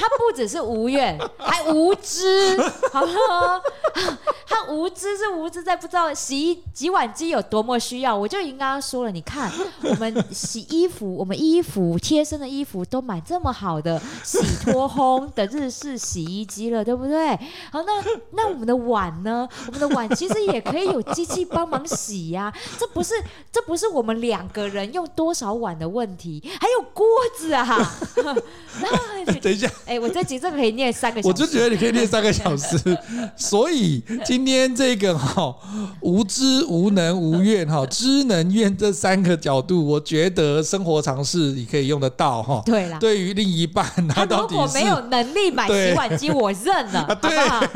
[0.00, 2.56] 他不只是无怨，还无知，
[2.92, 3.60] 好不好？
[4.46, 8.16] 他无知是无知在不知道洗衣洗碗机有多么需要。
[8.16, 17.36] 我就已经刚刚说了，你看我们洗衣服，我们衣服贴身的衣服都买这么好的洗脱烘的日式洗衣机了，对不对？
[17.70, 19.46] 好，那那我们的碗呢？
[19.66, 22.54] 我们的碗其实也可以有机器帮忙洗呀、啊。
[22.78, 23.12] 这不是
[23.52, 27.06] 这不是我们两个人用多少碗的问题，还有锅
[27.38, 27.66] 子啊。
[28.80, 29.68] 那等一下。
[29.84, 32.78] 哎、欸，我这集这可以念三个小时，我就觉得你可以念三个小时。
[33.36, 35.54] 所以今天这个哈
[36.00, 42.62] 无知、无能、无怨哈知能怨这三个角度，我觉得生活常识你可以用得到哈。
[42.64, 47.66] 对啦，对于另一半，他到底是如果没有能力买洗碗机，我认了，对好不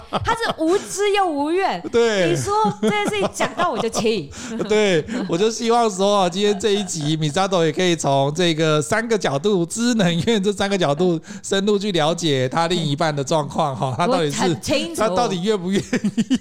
[0.00, 0.20] 好？
[0.24, 1.80] 他是无知又无怨。
[1.90, 2.52] 对，你说
[2.82, 4.30] 这件事情讲到我就气。
[4.68, 11.20] 对，我就希望说今天这一集米扎豆也可以从这个三个角度知能怨这三个角度。
[11.42, 14.54] 深入去了解他另一半的状况哈，他到底是
[14.94, 15.80] 他到底愿不愿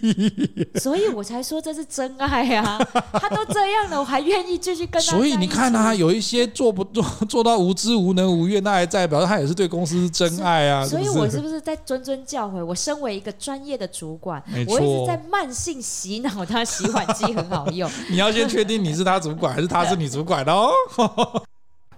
[0.02, 0.80] 意？
[0.80, 2.78] 所以我才说这是真爱呀！
[3.14, 5.12] 他都这样了，我还愿意继续跟他。
[5.12, 10.86] 所以你看他有一些做不 做做到无知无能无怨，那还代表他也是对公司是真爱啊！
[10.86, 12.64] 所以我是不是在谆谆教诲？
[12.64, 17.90] 我身为一个专业的主管，我一直在慢性洗脑他洗碗机很好用。
[18.10, 20.70] 你要先确定你是他主管还是他是你主管哦。